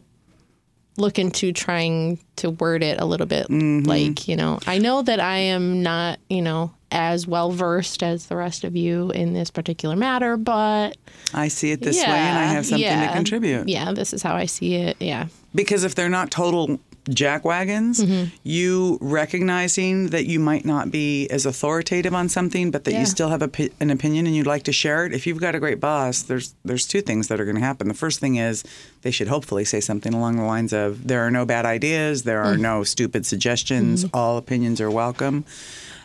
look 1.01 1.19
into 1.19 1.51
trying 1.51 2.19
to 2.37 2.51
word 2.51 2.83
it 2.83 3.01
a 3.01 3.05
little 3.05 3.27
bit 3.27 3.47
Mm-hmm. 3.49 3.87
like, 3.87 4.27
you 4.27 4.35
know, 4.35 4.59
I 4.67 4.77
know 4.77 5.01
that 5.01 5.19
I 5.19 5.37
am 5.37 5.83
not, 5.83 6.19
you 6.29 6.41
know, 6.41 6.71
as 6.91 7.25
well 7.25 7.51
versed 7.51 8.03
as 8.03 8.27
the 8.27 8.35
rest 8.35 8.63
of 8.63 8.75
you 8.75 9.11
in 9.11 9.33
this 9.33 9.49
particular 9.49 9.95
matter, 9.95 10.37
but 10.37 10.97
I 11.33 11.47
see 11.47 11.71
it 11.71 11.81
this 11.81 11.97
yeah, 11.97 12.11
way 12.11 12.19
and 12.19 12.37
I 12.37 12.43
have 12.43 12.65
something 12.65 12.85
yeah, 12.85 13.07
to 13.07 13.13
contribute. 13.13 13.67
Yeah, 13.67 13.91
this 13.93 14.13
is 14.13 14.21
how 14.21 14.35
I 14.35 14.45
see 14.45 14.75
it. 14.75 14.97
Yeah. 14.99 15.27
Because 15.55 15.83
if 15.83 15.95
they're 15.95 16.09
not 16.09 16.31
total 16.31 16.79
jackwagons, 17.05 17.99
Mm-hmm. 18.01 18.25
you 18.43 18.97
recognizing 19.01 20.07
that 20.09 20.25
you 20.25 20.39
might 20.39 20.65
not 20.65 20.91
be 20.91 21.27
as 21.29 21.45
authoritative 21.45 22.13
on 22.13 22.29
something, 22.29 22.71
but 22.71 22.83
that 22.83 22.91
Yeah. 22.93 22.99
you 23.01 23.05
still 23.05 23.29
have 23.29 23.41
a, 23.41 23.49
an 23.79 23.89
opinion 23.89 24.27
and 24.27 24.35
you'd 24.35 24.47
like 24.47 24.63
to 24.63 24.71
share 24.71 25.05
it. 25.05 25.13
If 25.13 25.25
you've 25.25 25.39
got 25.39 25.55
a 25.55 25.59
great 25.59 25.79
boss, 25.79 26.21
there's 26.21 26.53
there's 26.63 26.85
two 26.85 27.01
things 27.01 27.27
that 27.27 27.39
are 27.39 27.45
going 27.45 27.55
to 27.57 27.61
happen. 27.61 27.87
The 27.87 27.93
first 27.93 28.19
thing 28.19 28.35
is 28.35 28.63
they 29.01 29.11
should 29.11 29.27
hopefully 29.27 29.65
say 29.65 29.79
something 29.79 30.13
along 30.13 30.35
the 30.37 30.43
lines 30.43 30.73
of, 30.73 31.07
"There 31.07 31.21
are 31.25 31.31
no 31.31 31.45
bad 31.45 31.65
ideas. 31.65 32.23
There 32.23 32.41
are 32.41 32.57
no 32.57 32.83
stupid 32.83 33.25
suggestions. 33.25 34.03
Mm-hmm. 34.05 34.15
All 34.15 34.37
opinions 34.37 34.79
are 34.81 34.91
welcome." 34.91 35.45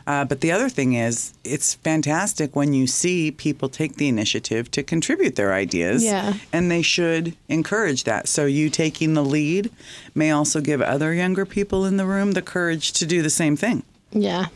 Uh, 0.07 0.25
but 0.25 0.40
the 0.40 0.53
other 0.53 0.69
thing 0.69 0.95
is, 0.95 1.35
it's 1.42 1.75
fantastic 1.75 2.55
when 2.55 2.73
you 2.73 2.87
see 2.87 3.31
people 3.33 3.69
take 3.69 3.97
the 3.97 4.07
initiative 4.09 4.71
to 4.71 4.83
contribute 4.83 5.35
their 5.35 5.53
ideas. 5.53 6.05
Yeah. 6.05 6.35
And 6.53 6.71
they 6.71 6.83
should 6.83 7.37
encourage 7.49 8.05
that. 8.05 8.29
So 8.29 8.47
you 8.47 8.71
taking 8.71 9.14
the 9.14 9.25
lead 9.25 9.71
may 10.14 10.31
also 10.31 10.61
give 10.61 10.81
other 10.81 11.12
younger 11.12 11.45
people 11.45 11.85
in 11.85 11.97
the 11.97 12.07
room 12.07 12.33
the 12.33 12.42
courage 12.42 12.92
to 12.92 13.07
do 13.07 13.21
the 13.21 13.31
same 13.31 13.57
thing. 13.57 13.83
Yeah. 14.12 14.47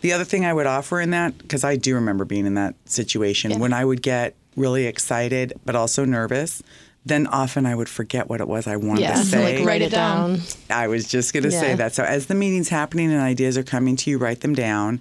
The 0.00 0.12
other 0.14 0.24
thing 0.24 0.46
I 0.46 0.54
would 0.54 0.66
offer 0.66 1.00
in 1.00 1.10
that, 1.10 1.36
because 1.36 1.64
I 1.64 1.76
do 1.76 1.94
remember 1.94 2.24
being 2.24 2.46
in 2.46 2.54
that 2.54 2.74
situation, 2.86 3.50
Yeah. 3.50 3.58
when 3.58 3.72
I 3.74 3.84
would 3.84 4.00
get 4.02 4.34
really 4.56 4.86
excited 4.86 5.52
but 5.66 5.76
also 5.76 6.04
nervous, 6.04 6.62
then 7.06 7.26
often 7.26 7.66
I 7.66 7.74
would 7.74 7.88
forget 7.88 8.28
what 8.28 8.40
it 8.40 8.48
was 8.48 8.66
I 8.66 8.76
wanted 8.76 9.02
Yeah. 9.02 9.12
to 9.14 9.18
So 9.24 9.36
say. 9.38 9.58
like 9.58 9.66
write 9.66 9.82
it 9.82 9.86
it 9.86 9.90
down. 9.90 10.36
down. 10.36 10.42
I 10.70 10.88
was 10.88 11.06
just 11.06 11.32
going 11.32 11.42
to 11.44 11.50
say 11.50 11.74
that. 11.74 11.94
So 11.94 12.02
as 12.02 12.26
the 12.26 12.34
meeting's 12.34 12.68
happening 12.70 13.12
and 13.12 13.20
ideas 13.20 13.58
are 13.58 13.62
coming 13.62 13.96
to 13.96 14.10
you, 14.10 14.18
write 14.18 14.40
them 14.40 14.54
down. 14.54 15.00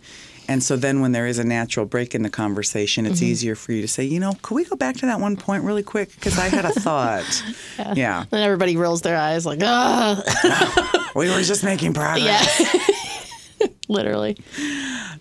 And 0.49 0.61
so 0.61 0.75
then 0.75 0.99
when 0.99 1.13
there 1.13 1.25
is 1.25 1.39
a 1.39 1.45
natural 1.45 1.85
break 1.85 2.13
in 2.13 2.21
the 2.21 2.29
conversation, 2.29 3.05
it's 3.05 3.21
easier 3.21 3.55
for 3.55 3.71
you 3.71 3.81
to 3.81 3.87
say, 3.87 4.03
you 4.03 4.19
know, 4.19 4.33
could 4.41 4.55
we 4.55 4.65
go 4.65 4.75
back 4.75 4.97
to 4.97 5.05
that 5.05 5.21
one 5.21 5.37
point 5.37 5.63
really 5.63 5.83
quick? 5.83 6.13
Because 6.15 6.37
I 6.37 6.49
had 6.49 6.65
a 6.65 6.71
thought. 6.71 7.43
yeah. 7.95 8.25
And 8.29 8.41
everybody 8.41 8.75
rolls 8.75 9.01
their 9.03 9.15
eyes 9.17 9.45
like, 9.45 9.59
ah, 9.63 10.21
We 11.15 11.29
were 11.29 11.41
just 11.43 11.63
making 11.63 11.93
progress. 11.93 12.59
yeah. 12.59 12.95
Literally. 13.89 14.38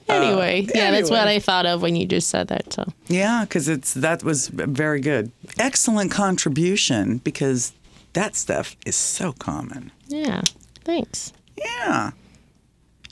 Anyway, 0.08 0.66
yeah, 0.74 0.90
that's 0.90 1.10
what 1.10 1.26
Uh. 1.26 1.30
I 1.30 1.38
thought 1.38 1.66
of 1.66 1.82
when 1.82 1.96
you 1.96 2.06
just 2.06 2.28
said 2.28 2.48
that. 2.48 2.72
So 2.72 2.84
Yeah, 3.08 3.44
because 3.44 3.68
it's 3.68 3.94
that 3.94 4.22
was 4.22 4.48
very 4.48 5.00
good. 5.00 5.30
Excellent 5.58 6.10
contribution 6.10 7.18
because 7.18 7.72
that 8.14 8.36
stuff 8.36 8.76
is 8.86 8.96
so 8.96 9.32
common. 9.32 9.90
yeah, 10.08 10.42
thanks. 10.84 11.32
Yeah. 11.56 12.10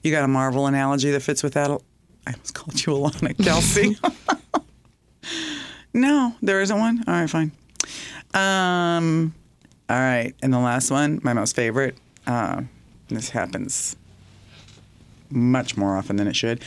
You 0.03 0.11
got 0.11 0.25
a 0.25 0.29
Marvel 0.29 0.67
analogy 0.67 1.11
that 1.11 1.21
fits 1.21 1.43
with 1.43 1.53
that? 1.55 1.71
I 1.71 2.33
almost 2.33 2.55
called 2.55 2.75
you 2.87 2.93
Alana 2.95 3.37
Kelsey. 3.45 3.97
no, 5.95 6.35
there 6.43 6.61
isn't 6.61 6.79
one. 6.79 7.05
All 7.07 7.15
right, 7.15 7.29
fine. 7.31 7.53
Um, 8.35 9.35
all 9.89 9.99
right, 9.99 10.33
and 10.43 10.53
the 10.53 10.59
last 10.59 10.91
one, 10.91 11.21
my 11.23 11.33
most 11.33 11.57
favorite. 11.57 11.97
Uh, 12.27 12.63
this 13.09 13.29
happens 13.31 13.97
much 15.31 15.77
more 15.77 15.97
often 15.97 16.17
than 16.17 16.27
it 16.27 16.37
should. 16.37 16.63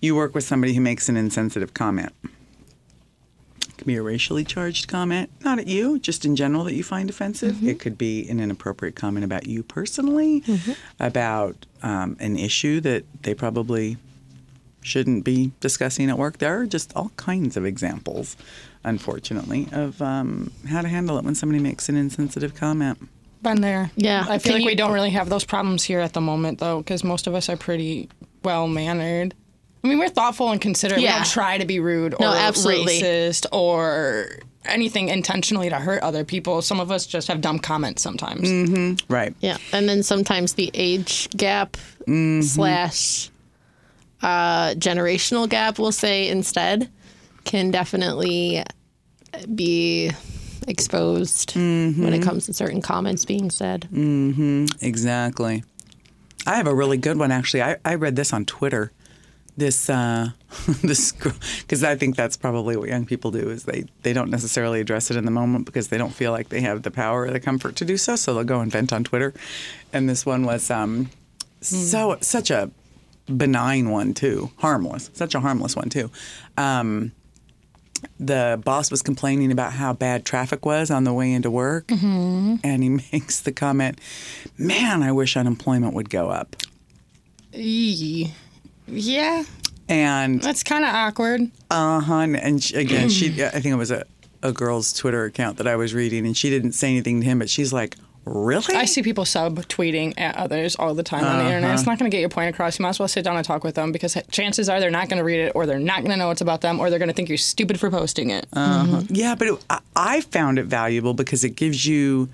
You 0.00 0.14
work 0.16 0.34
with 0.34 0.44
somebody 0.44 0.74
who 0.74 0.80
makes 0.80 1.08
an 1.08 1.16
insensitive 1.16 1.74
comment. 1.74 2.12
It 2.24 3.78
could 3.78 3.86
be 3.86 3.96
a 3.96 4.02
racially 4.02 4.44
charged 4.44 4.88
comment, 4.88 5.30
not 5.42 5.58
at 5.58 5.66
you, 5.66 5.98
just 5.98 6.24
in 6.24 6.36
general 6.36 6.64
that 6.64 6.74
you 6.74 6.82
find 6.84 7.08
offensive. 7.10 7.62
It 7.66 7.78
could 7.80 7.98
be 7.98 8.28
an 8.28 8.40
inappropriate 8.40 8.96
comment 8.96 9.24
about 9.24 9.46
you 9.46 9.62
personally, 9.62 10.42
about 11.00 11.66
um, 11.82 12.16
an 12.20 12.36
issue 12.36 12.80
that 12.80 13.04
they 13.22 13.34
probably 13.34 13.96
shouldn't 14.82 15.24
be 15.24 15.52
discussing 15.60 16.10
at 16.10 16.18
work. 16.18 16.38
There 16.38 16.60
are 16.60 16.66
just 16.66 16.92
all 16.96 17.10
kinds 17.16 17.56
of 17.56 17.64
examples, 17.64 18.36
unfortunately, 18.84 19.68
of 19.72 20.02
um, 20.02 20.50
how 20.68 20.82
to 20.82 20.88
handle 20.88 21.18
it 21.18 21.24
when 21.24 21.36
somebody 21.36 21.62
makes 21.62 21.88
an 21.88 21.96
insensitive 21.96 22.54
comment. 22.54 22.98
Been 23.42 23.60
there. 23.60 23.90
Yeah. 23.96 24.24
I 24.28 24.38
feel 24.38 24.50
Can 24.50 24.52
like 24.52 24.60
you- 24.62 24.66
we 24.66 24.74
don't 24.76 24.92
really 24.92 25.10
have 25.10 25.28
those 25.28 25.44
problems 25.44 25.82
here 25.84 26.00
at 26.00 26.12
the 26.12 26.20
moment, 26.20 26.60
though, 26.60 26.78
because 26.78 27.02
most 27.02 27.26
of 27.26 27.34
us 27.34 27.48
are 27.48 27.56
pretty 27.56 28.08
well 28.44 28.68
mannered. 28.68 29.34
I 29.84 29.88
mean, 29.88 29.98
we're 29.98 30.08
thoughtful 30.08 30.50
and 30.52 30.60
considerate. 30.60 31.00
We 31.00 31.04
Yeah. 31.06 31.16
don't 31.16 31.26
try 31.26 31.58
to 31.58 31.64
be 31.64 31.80
rude 31.80 32.14
or 32.14 32.18
No, 32.20 32.32
absolutely. 32.32 33.00
racist 33.00 33.46
or 33.50 34.28
anything 34.64 35.08
intentionally 35.08 35.68
to 35.70 35.74
hurt 35.76 36.00
other 36.04 36.22
people. 36.24 36.62
Some 36.62 36.78
of 36.78 36.92
us 36.92 37.04
just 37.04 37.26
have 37.26 37.40
dumb 37.40 37.58
comments 37.58 38.00
sometimes. 38.00 39.02
Right. 39.08 39.34
Yeah, 39.40 39.56
and 39.72 39.88
then 39.88 40.04
sometimes 40.04 40.52
the 40.52 40.70
age 40.72 41.28
gap 41.36 41.76
slash 42.42 43.28
uh, 44.22 44.74
generational 44.74 45.48
gap, 45.48 45.80
we'll 45.80 45.90
say 45.90 46.28
instead, 46.28 46.88
can 47.42 47.72
definitely 47.72 48.62
be 49.52 50.12
exposed 50.68 51.54
when 51.56 52.12
it 52.12 52.22
comes 52.22 52.46
to 52.46 52.52
certain 52.52 52.82
comments 52.82 53.24
being 53.24 53.50
said. 53.50 53.88
Exactly. 54.80 55.64
I 56.46 56.56
have 56.56 56.66
a 56.66 56.74
really 56.74 56.96
good 56.98 57.18
one 57.18 57.30
actually. 57.30 57.62
I, 57.62 57.76
I 57.84 57.94
read 57.94 58.16
this 58.16 58.32
on 58.32 58.44
Twitter. 58.44 58.92
This 59.56 59.90
uh, 59.90 60.30
this 60.82 61.12
because 61.12 61.84
I 61.84 61.94
think 61.94 62.16
that's 62.16 62.36
probably 62.36 62.76
what 62.76 62.88
young 62.88 63.04
people 63.04 63.30
do 63.30 63.50
is 63.50 63.64
they 63.64 63.84
they 64.02 64.12
don't 64.12 64.30
necessarily 64.30 64.80
address 64.80 65.10
it 65.10 65.16
in 65.16 65.24
the 65.26 65.30
moment 65.30 65.66
because 65.66 65.88
they 65.88 65.98
don't 65.98 66.14
feel 66.14 66.32
like 66.32 66.48
they 66.48 66.62
have 66.62 66.82
the 66.82 66.90
power 66.90 67.22
or 67.22 67.30
the 67.30 67.40
comfort 67.40 67.76
to 67.76 67.84
do 67.84 67.96
so. 67.96 68.16
So 68.16 68.34
they'll 68.34 68.44
go 68.44 68.60
and 68.60 68.72
vent 68.72 68.92
on 68.92 69.04
Twitter. 69.04 69.34
And 69.92 70.08
this 70.08 70.24
one 70.24 70.44
was 70.44 70.70
um, 70.70 71.10
so 71.60 72.16
such 72.22 72.50
a 72.50 72.70
benign 73.26 73.90
one 73.90 74.14
too, 74.14 74.50
harmless, 74.58 75.10
such 75.12 75.34
a 75.34 75.40
harmless 75.40 75.76
one 75.76 75.90
too. 75.90 76.10
Um, 76.56 77.12
the 78.20 78.60
boss 78.64 78.90
was 78.90 79.02
complaining 79.02 79.50
about 79.52 79.72
how 79.72 79.92
bad 79.92 80.24
traffic 80.24 80.64
was 80.64 80.90
on 80.90 81.04
the 81.04 81.12
way 81.12 81.32
into 81.32 81.50
work, 81.50 81.90
and 81.90 82.82
he 82.82 82.88
makes 83.12 83.40
the 83.40 83.52
comment, 83.52 83.98
"Man, 84.58 85.02
I 85.02 85.12
wish 85.12 85.36
unemployment 85.36 85.94
would 85.94 86.10
go 86.10 86.30
up." 86.30 86.56
Yeah, 88.86 89.44
And 89.88 90.42
that's 90.42 90.62
kind 90.62 90.84
of 90.84 90.90
awkward. 90.94 91.42
uh 91.70 92.00
huh. 92.00 92.14
And 92.14 92.62
she, 92.62 92.74
again, 92.76 93.08
she 93.08 93.42
I 93.44 93.50
think 93.50 93.66
it 93.66 93.76
was 93.76 93.90
a 93.90 94.04
a 94.44 94.52
girl's 94.52 94.92
Twitter 94.92 95.24
account 95.24 95.58
that 95.58 95.68
I 95.68 95.76
was 95.76 95.94
reading, 95.94 96.26
and 96.26 96.36
she 96.36 96.50
didn't 96.50 96.72
say 96.72 96.88
anything 96.90 97.20
to 97.20 97.26
him, 97.26 97.38
but 97.38 97.48
she's 97.48 97.72
like, 97.72 97.96
"Really?" 98.24 98.74
I 98.74 98.84
see 98.84 99.02
people 99.02 99.24
sub 99.24 99.56
tweeting 99.68 100.14
at 100.18 100.36
others 100.36 100.76
all 100.76 100.94
the 100.94 101.02
time 101.02 101.24
on 101.24 101.38
the 101.38 101.44
internet. 101.44 101.72
It's 101.72 101.82
uh-huh. 101.82 101.92
not 101.92 101.98
going 101.98 102.10
to 102.10 102.14
get 102.14 102.20
your 102.20 102.28
point 102.28 102.50
across. 102.50 102.78
You 102.78 102.82
might 102.82 102.90
as 102.90 102.98
well 102.98 103.08
sit 103.08 103.24
down 103.24 103.36
and 103.36 103.44
talk 103.44 103.64
with 103.64 103.74
them 103.74 103.92
because 103.92 104.16
chances 104.30 104.68
are 104.68 104.80
they're 104.80 104.90
not 104.90 105.08
going 105.08 105.18
to 105.18 105.24
read 105.24 105.40
it 105.40 105.52
or 105.54 105.66
they're 105.66 105.78
not 105.78 105.98
going 105.98 106.10
to 106.10 106.16
know 106.16 106.30
it's 106.30 106.40
about 106.40 106.60
them 106.60 106.80
or 106.80 106.90
they're 106.90 106.98
going 106.98 107.08
to 107.08 107.14
think 107.14 107.28
you're 107.28 107.38
stupid 107.38 107.80
for 107.80 107.90
posting 107.90 108.30
it. 108.30 108.46
Uh-huh. 108.52 108.98
Mm-hmm. 108.98 109.14
Yeah, 109.14 109.34
but 109.34 109.48
it, 109.48 109.64
I, 109.70 109.80
I 109.96 110.20
found 110.20 110.58
it 110.58 110.66
valuable 110.66 111.14
because 111.14 111.44
it 111.44 111.56
gives 111.56 111.86
you 111.86 112.28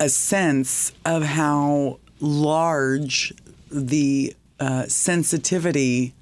a 0.00 0.08
sense 0.08 0.92
of 1.04 1.22
how 1.22 2.00
large 2.20 3.32
the 3.70 4.34
uh, 4.58 4.86
sensitivity 4.86 6.14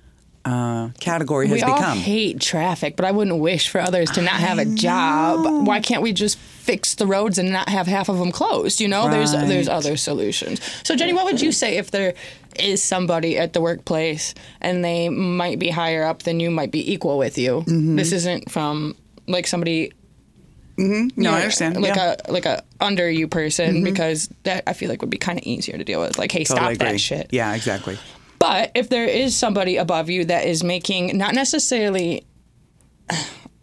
uh, 0.44 0.88
category 1.00 1.46
has 1.48 1.56
we 1.56 1.62
all 1.62 1.74
become. 1.76 1.98
hate 1.98 2.40
traffic, 2.40 2.96
but 2.96 3.04
I 3.04 3.10
wouldn't 3.12 3.38
wish 3.38 3.68
for 3.68 3.80
others 3.80 4.10
to 4.12 4.22
not 4.22 4.34
have 4.34 4.58
a 4.58 4.64
job. 4.64 5.66
Why 5.66 5.80
can't 5.80 6.02
we 6.02 6.12
just 6.12 6.38
fix 6.38 6.94
the 6.94 7.06
roads 7.06 7.38
and 7.38 7.52
not 7.52 7.68
have 7.68 7.86
half 7.86 8.08
of 8.08 8.18
them 8.18 8.32
closed? 8.32 8.80
You 8.80 8.88
know, 8.88 9.10
there's 9.10 9.32
there's 9.32 9.68
other 9.68 9.96
solutions. 9.96 10.60
So 10.82 10.96
Jenny, 10.96 11.12
what 11.12 11.24
would 11.26 11.40
you 11.40 11.52
say 11.52 11.76
if 11.76 11.90
there 11.90 12.14
is 12.58 12.82
somebody 12.82 13.38
at 13.38 13.52
the 13.52 13.60
workplace 13.60 14.34
and 14.60 14.84
they 14.84 15.08
might 15.08 15.58
be 15.58 15.68
higher 15.70 16.04
up 16.04 16.22
than 16.22 16.40
you, 16.40 16.50
might 16.50 16.70
be 16.70 16.90
equal 16.92 17.18
with 17.18 17.36
you? 17.36 17.60
Mm-hmm. 17.66 17.96
This 17.96 18.12
isn't 18.12 18.50
from 18.50 18.96
like 19.26 19.46
somebody 19.46 19.92
Mm-hmm. 20.78 21.20
no, 21.20 21.32
I 21.32 21.40
understand. 21.40 21.76
like 21.82 21.94
yeah. 21.94 22.14
Mm-hmm. 22.14 22.30
a 22.30 22.32
like 22.32 22.46
a 22.46 22.64
under 22.80 23.10
you 23.10 23.28
person 23.28 23.84
because 23.84 24.30
that 24.44 24.62
I 24.66 24.72
feel 24.72 24.88
like 24.88 25.02
would 25.02 25.10
be 25.10 25.18
kind 25.18 25.38
of 25.38 25.44
easier 25.44 25.76
to 25.76 25.84
deal 25.84 26.00
with. 26.00 26.16
Like, 26.16 26.32
hey, 26.32 26.44
Totally 26.44 26.56
stop 26.58 26.72
agree. 26.72 26.92
that 26.92 26.98
shit. 26.98 27.26
Yeah, 27.32 27.54
exactly. 27.54 27.98
But 28.40 28.72
if 28.74 28.88
there 28.88 29.04
is 29.04 29.36
somebody 29.36 29.76
above 29.76 30.10
you 30.10 30.24
that 30.24 30.46
is 30.46 30.64
making 30.64 31.16
not 31.16 31.34
necessarily 31.34 32.26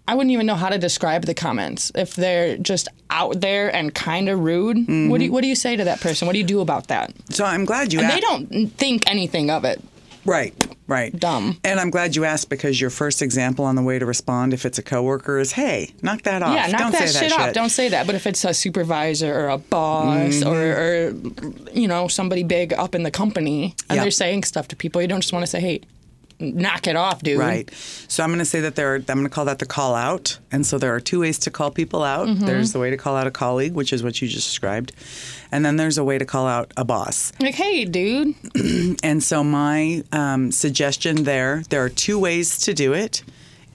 I 0.09 0.15
wouldn't 0.15 0.31
even 0.31 0.45
know 0.45 0.55
how 0.55 0.69
to 0.69 0.77
describe 0.77 1.25
the 1.25 1.33
comments. 1.33 1.91
If 1.93 2.15
they're 2.15 2.57
just 2.57 2.87
out 3.09 3.41
there 3.41 3.75
and 3.75 3.93
kind 3.93 4.29
of 4.29 4.39
rude, 4.39 4.77
what 4.77 4.85
do 4.87 4.93
you, 4.93 5.09
mm-hmm. 5.09 5.33
what 5.33 5.41
do 5.41 5.47
you 5.49 5.55
say 5.55 5.75
to 5.75 5.83
that 5.83 5.99
person? 5.99 6.27
What 6.27 6.31
do 6.31 6.39
you 6.39 6.45
do 6.45 6.61
about 6.61 6.87
that? 6.87 7.11
So 7.29 7.43
I'm 7.43 7.65
glad 7.65 7.91
you 7.91 7.99
asked. 7.99 8.15
they 8.15 8.21
don't 8.21 8.67
think 8.77 9.03
anything 9.09 9.49
of 9.49 9.65
it. 9.65 9.83
Right, 10.27 10.53
right. 10.87 11.17
Dumb. 11.17 11.57
And 11.63 11.79
I'm 11.79 11.89
glad 11.89 12.15
you 12.15 12.25
asked 12.25 12.49
because 12.49 12.79
your 12.81 12.89
first 12.89 13.21
example 13.21 13.63
on 13.65 13.75
the 13.75 13.81
way 13.81 13.97
to 13.97 14.05
respond, 14.05 14.53
if 14.53 14.65
it's 14.65 14.77
a 14.77 14.83
coworker, 14.83 15.39
is 15.39 15.53
hey, 15.53 15.93
knock 16.01 16.23
that 16.23 16.43
off. 16.43 16.53
Yeah, 16.53 16.67
knock 16.67 16.81
Don't 16.81 16.91
that 16.91 17.09
say 17.09 17.21
shit 17.21 17.29
that 17.37 17.47
off. 17.49 17.53
Don't 17.53 17.69
say 17.69 17.87
that. 17.89 18.05
But 18.05 18.15
if 18.15 18.27
it's 18.27 18.43
a 18.43 18.53
supervisor 18.53 19.33
or 19.33 19.47
a 19.49 19.57
boss 19.57 20.17
Mm-hmm. 20.35 20.47
or, 20.49 21.69
or 21.69 21.71
you 21.73 21.87
know 21.87 22.07
somebody 22.07 22.43
big 22.43 22.73
up 22.73 22.93
in 22.93 23.03
the 23.03 23.11
company 23.11 23.73
and 23.89 23.95
Yep. 23.97 24.03
they're 24.03 24.11
saying 24.11 24.43
stuff 24.43 24.67
to 24.67 24.75
people, 24.75 25.01
you 25.01 25.07
don't 25.07 25.21
just 25.21 25.31
want 25.33 25.43
to 25.43 25.47
say, 25.47 25.59
"Hey, 25.61 25.81
knock 26.39 26.88
it 26.88 26.95
off, 26.95 27.21
dude." 27.21 27.39
Right. 27.39 27.69
So 28.08 28.23
I'm 28.23 28.30
going 28.30 28.39
to 28.39 28.45
say 28.45 28.62
that 28.62 28.76
there 28.76 28.93
are, 28.93 28.95
I'm 28.95 29.04
going 29.04 29.23
to 29.23 29.30
call 29.30 29.45
that 29.45 29.60
the 29.60 29.65
call 29.65 29.95
out. 29.95 30.38
And 30.52 30.65
so 30.65 30.78
there 30.78 30.93
are 30.93 31.00
two 31.00 31.21
ways 31.21 31.38
to 31.39 31.52
call 31.52 31.71
people 31.71 32.04
out. 32.04 32.28
Mm-hmm. 32.28 32.45
There's 32.45 32.73
the 32.73 32.80
way 32.80 32.89
to 32.89 32.97
call 32.97 33.15
out 33.15 33.28
a 33.28 33.32
colleague, 33.32 33.73
which 33.73 33.91
is 33.91 34.04
what 34.04 34.21
you 34.21 34.28
just 34.28 34.47
described. 34.47 34.93
And 35.52 35.65
then 35.65 35.78
there's 35.78 35.97
a 35.97 36.04
way 36.04 36.17
to 36.17 36.26
call 36.26 36.47
out 36.47 36.73
a 36.78 36.86
boss. 36.86 37.32
Like, 37.39 37.56
hey, 37.56 37.86
dude. 37.86 38.36
And 39.04 39.23
so 39.23 39.43
my 39.43 40.04
um, 40.12 40.52
suggestion 40.52 41.23
there, 41.23 41.63
there 41.69 41.84
are 41.84 41.89
two 41.89 42.19
ways 42.19 42.58
to 42.60 42.73
do 42.73 42.93
it, 42.93 43.23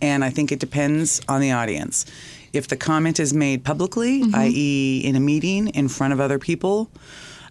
and 0.01 0.25
I 0.25 0.31
think 0.31 0.53
it 0.53 0.59
depends 0.59 1.21
on 1.29 1.41
the 1.41 1.53
audience. 1.53 2.05
If 2.53 2.69
the 2.69 2.77
comment 2.77 3.19
is 3.21 3.33
made 3.33 3.65
publicly, 3.65 4.23
i.e., 4.35 5.01
in 5.05 5.17
a 5.17 5.21
meeting 5.21 5.69
in 5.69 5.89
front 5.89 6.13
of 6.13 6.21
other 6.21 6.39
people, 6.39 6.91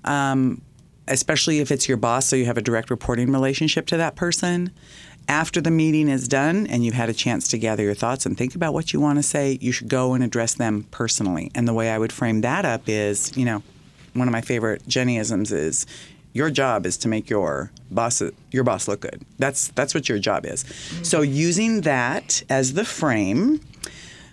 um, 0.06 0.62
especially 1.08 1.60
if 1.60 1.72
it's 1.72 1.88
your 1.88 1.98
boss, 1.98 2.28
so 2.28 2.36
you 2.36 2.46
have 2.46 2.58
a 2.58 2.62
direct 2.62 2.90
reporting 2.90 3.32
relationship 3.32 3.86
to 3.88 3.98
that 3.98 4.16
person. 4.16 4.72
After 5.28 5.62
the 5.62 5.72
meeting 5.72 6.10
is 6.10 6.28
done 6.28 6.68
and 6.68 6.84
you've 6.84 6.96
had 6.96 7.10
a 7.10 7.14
chance 7.14 7.48
to 7.50 7.58
gather 7.58 7.84
your 7.84 7.94
thoughts 7.94 8.26
and 8.26 8.38
think 8.38 8.56
about 8.56 8.74
what 8.74 8.92
you 8.92 9.00
want 9.00 9.20
to 9.20 9.24
say, 9.24 9.58
you 9.62 9.72
should 9.72 9.88
go 9.88 10.14
and 10.14 10.24
address 10.24 10.56
them 10.56 10.88
personally. 10.92 11.52
And 11.54 11.68
the 11.68 11.74
way 11.74 11.92
I 11.92 11.98
would 11.98 12.12
frame 12.12 12.42
that 12.42 12.66
up 12.66 12.90
is, 12.90 13.36
you 13.38 13.46
know, 13.46 13.62
one 14.14 14.28
of 14.28 14.32
my 14.32 14.42
favorite 14.42 14.84
Jennyisms 14.88 15.52
is 15.52 15.86
Your 16.34 16.50
job 16.50 16.86
is 16.86 16.98
to 16.98 17.08
make 17.08 17.30
your 17.30 17.72
boss 17.90 18.22
your 18.52 18.64
boss 18.64 18.88
look 18.88 19.02
good. 19.02 19.22
That's 19.38 19.68
that's 19.70 19.94
what 19.94 20.08
your 20.08 20.20
job 20.20 20.46
is. 20.46 20.64
So 21.04 21.22
using 21.22 21.82
that 21.82 22.44
as 22.50 22.74
the 22.74 22.86
frame. 22.86 23.60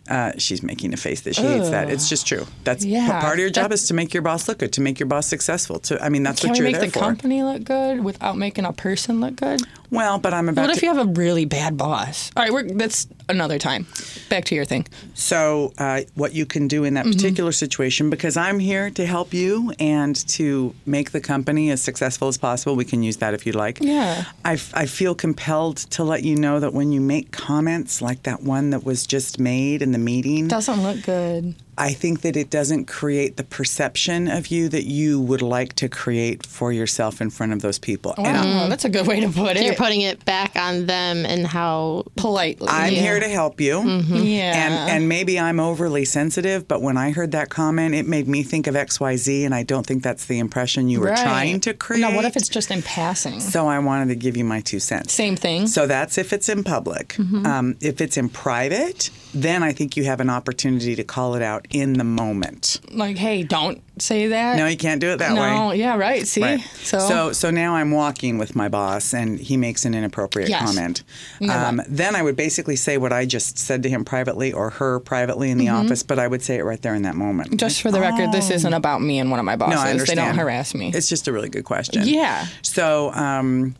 Uh, 0.08 0.32
she's 0.38 0.62
making 0.62 0.94
a 0.94 0.96
face 0.96 1.20
that 1.22 1.34
she 1.36 1.42
hates 1.42 1.68
that. 1.70 1.90
It's 1.90 2.08
just 2.08 2.26
true. 2.26 2.46
That's 2.64 2.84
Yeah, 2.84 3.20
part 3.20 3.34
of 3.34 3.38
your 3.40 3.50
job 3.50 3.68
that- 3.70 3.74
is 3.74 3.88
to 3.88 3.94
make 3.94 4.14
your 4.14 4.22
boss 4.22 4.48
look 4.48 4.58
good, 4.58 4.72
to 4.72 4.80
make 4.80 4.98
your 4.98 5.06
boss 5.06 5.26
successful. 5.26 5.78
To 5.80 6.02
I 6.02 6.08
mean, 6.08 6.22
that's 6.22 6.42
what 6.42 6.56
you're 6.56 6.70
there 6.70 6.72
for. 6.72 6.78
Can 6.80 6.82
make 6.86 6.92
the 6.92 6.98
for. 6.98 7.04
company 7.04 7.42
look 7.42 7.64
good 7.64 8.02
without 8.02 8.38
making 8.38 8.64
a 8.64 8.72
person 8.72 9.20
look 9.20 9.36
good? 9.36 9.60
Well, 9.90 10.18
but 10.18 10.32
I'm 10.32 10.48
about 10.48 10.62
What 10.62 10.66
to. 10.72 10.76
if 10.78 10.82
you 10.82 10.88
have 10.94 11.06
a 11.06 11.10
really 11.12 11.44
bad 11.44 11.76
boss? 11.76 12.30
All 12.36 12.42
right, 12.42 12.52
we're, 12.52 12.62
that's 12.72 13.06
another 13.28 13.58
time. 13.58 13.86
Back 14.28 14.44
to 14.46 14.54
your 14.54 14.64
thing. 14.64 14.86
So, 15.14 15.72
uh, 15.78 16.02
what 16.14 16.32
you 16.34 16.46
can 16.46 16.68
do 16.68 16.84
in 16.84 16.94
Mm-hmm. 16.94 17.08
that 17.10 17.16
particular 17.16 17.52
situation, 17.52 18.08
because 18.10 18.36
I'm 18.36 18.58
here 18.58 18.90
to 18.90 19.04
help 19.06 19.34
you 19.34 19.72
and 19.78 20.16
to 20.28 20.74
make 20.86 21.10
the 21.12 21.20
company 21.20 21.70
as 21.70 21.82
successful 21.82 22.28
as 22.28 22.38
possible, 22.38 22.74
we 22.76 22.84
can 22.84 23.02
use 23.02 23.18
that 23.18 23.34
if 23.34 23.44
you'd 23.46 23.54
like. 23.54 23.78
Yeah. 23.80 24.24
I, 24.44 24.54
f- 24.54 24.72
I 24.74 24.86
feel 24.86 25.14
compelled 25.14 25.76
to 25.90 26.04
let 26.04 26.22
you 26.24 26.36
know 26.36 26.60
that 26.60 26.72
when 26.72 26.92
you 26.92 27.00
make 27.00 27.30
comments 27.32 28.00
like 28.00 28.22
that 28.24 28.42
one 28.42 28.70
that 28.70 28.84
was 28.84 29.06
just 29.06 29.38
made 29.38 29.82
in 29.82 29.92
the 29.92 29.98
meeting, 29.98 30.48
Doesn't 30.48 30.82
look 30.82 31.02
good. 31.02 31.54
I 31.78 31.92
think 31.92 32.22
that 32.22 32.36
it 32.36 32.50
doesn't 32.50 32.86
create 32.86 33.36
the 33.36 33.44
perception 33.44 34.28
of 34.28 34.48
you 34.48 34.68
that 34.68 34.84
you 34.84 35.20
would 35.20 35.42
like 35.42 35.74
to 35.74 35.88
create 35.88 36.44
for 36.46 36.72
yourself 36.72 37.20
in 37.20 37.30
front 37.30 37.52
of 37.52 37.62
those 37.62 37.78
people. 37.78 38.14
And 38.18 38.26
Wow, 38.26 38.68
that's 38.68 38.84
a 38.84 38.88
good 38.88 39.06
way 39.06 39.20
to 39.20 39.28
put 39.28 39.56
it. 39.56 39.62
You're 39.64 39.74
putting 39.74 40.00
it 40.00 40.24
back 40.24 40.56
on 40.56 40.86
them 40.86 41.24
and 41.24 41.46
how 41.46 42.04
politely. 42.16 42.68
I'm 42.68 42.92
yeah. 42.94 43.00
here 43.00 43.20
to 43.20 43.28
help 43.28 43.60
you. 43.60 43.80
Yeah. 43.82 44.66
And 44.66 44.74
and 44.90 45.08
maybe 45.08 45.38
I'm 45.38 45.60
overly 45.60 46.04
sensitive, 46.04 46.66
but 46.66 46.82
when 46.82 46.96
I 46.96 47.10
heard 47.12 47.32
that 47.32 47.48
comment, 47.50 47.94
it 47.94 48.06
made 48.06 48.26
me 48.28 48.42
think 48.42 48.66
of 48.66 48.74
XYZ 48.74 49.44
and 49.44 49.54
I 49.54 49.62
don't 49.62 49.86
think 49.86 50.02
that's 50.02 50.24
the 50.26 50.38
impression 50.38 50.88
you 50.88 51.00
were 51.00 51.08
Right. 51.08 51.18
trying 51.18 51.60
to 51.60 51.74
create. 51.74 52.00
No, 52.00 52.10
what 52.10 52.24
if 52.24 52.36
it's 52.36 52.48
just 52.48 52.70
in 52.70 52.82
passing? 52.82 53.40
so 53.40 53.68
I 53.68 53.78
wanted 53.78 54.08
to 54.08 54.16
give 54.16 54.36
you 54.36 54.44
my 54.44 54.60
two 54.60 54.80
cents. 54.80 55.12
Same 55.12 55.36
thing. 55.36 55.66
So 55.66 55.86
that's 55.86 56.18
if 56.18 56.32
it's 56.32 56.48
in 56.48 56.64
public. 56.64 57.08
Mm-hmm. 57.18 57.46
Um, 57.46 57.76
if 57.80 58.00
it's 58.00 58.16
in 58.16 58.28
private, 58.28 59.10
then 59.34 59.62
I 59.62 59.72
think 59.72 59.96
you 59.96 60.04
have 60.04 60.20
an 60.20 60.30
opportunity 60.30 60.96
to 60.96 61.04
call 61.04 61.34
it 61.34 61.42
out 61.42 61.66
in 61.70 61.94
the 61.94 62.04
moment. 62.04 62.80
like, 62.92 63.16
hey, 63.18 63.42
don't 63.42 63.82
say 64.00 64.28
that. 64.28 64.56
No, 64.56 64.66
you 64.66 64.76
can't 64.76 65.00
do 65.00 65.10
it 65.10 65.18
that 65.18 65.32
no, 65.34 65.68
way. 65.68 65.76
yeah, 65.78 65.96
right. 65.96 66.26
See, 66.26 66.40
Right. 66.42 66.60
so, 66.82 66.98
so 66.98 67.32
so 67.32 67.50
now 67.50 67.74
I'm 67.74 67.90
walking 67.90 68.38
with 68.38 68.54
my 68.56 68.68
boss 68.68 69.12
and 69.12 69.38
he 69.38 69.56
makes 69.56 69.84
an 69.84 69.92
inappropriate 69.94 70.48
Yes. 70.48 70.62
comment. 70.64 71.02
Um, 71.50 71.82
then 71.88 72.14
I 72.16 72.22
would 72.22 72.36
basically 72.36 72.76
say 72.76 72.96
what 72.96 73.12
I 73.12 73.26
just 73.26 73.58
said 73.58 73.82
to 73.82 73.88
him 73.90 74.04
privately 74.04 74.52
or 74.52 74.70
her 74.70 75.00
privately 75.00 75.50
in 75.50 75.58
the 75.58 75.66
Mm-hmm. 75.66 75.86
office, 75.86 76.02
but 76.02 76.18
I 76.18 76.26
would 76.28 76.42
say 76.42 76.56
it 76.56 76.64
right 76.64 76.80
there 76.80 76.94
in 76.94 77.02
that 77.02 77.14
moment. 77.16 77.58
just 77.58 77.82
for 77.82 77.90
the 77.90 78.00
record, 78.00 78.32
this 78.32 78.50
isn't 78.50 78.72
about 78.72 79.02
me 79.02 79.18
and 79.18 79.30
one 79.30 79.40
of 79.40 79.44
my 79.44 79.56
bosses. 79.56 79.74
no, 79.74 79.80
I 79.82 79.90
understand. 79.90 80.18
They 80.18 80.22
don't 80.24 80.36
harass 80.38 80.74
me. 80.74 80.90
It's 80.94 81.08
just 81.08 81.28
a 81.28 81.32
really 81.32 81.48
good 81.50 81.64
question. 81.64 82.02
Yeah. 82.06 82.46
So 82.62 83.12
um, 83.12 83.74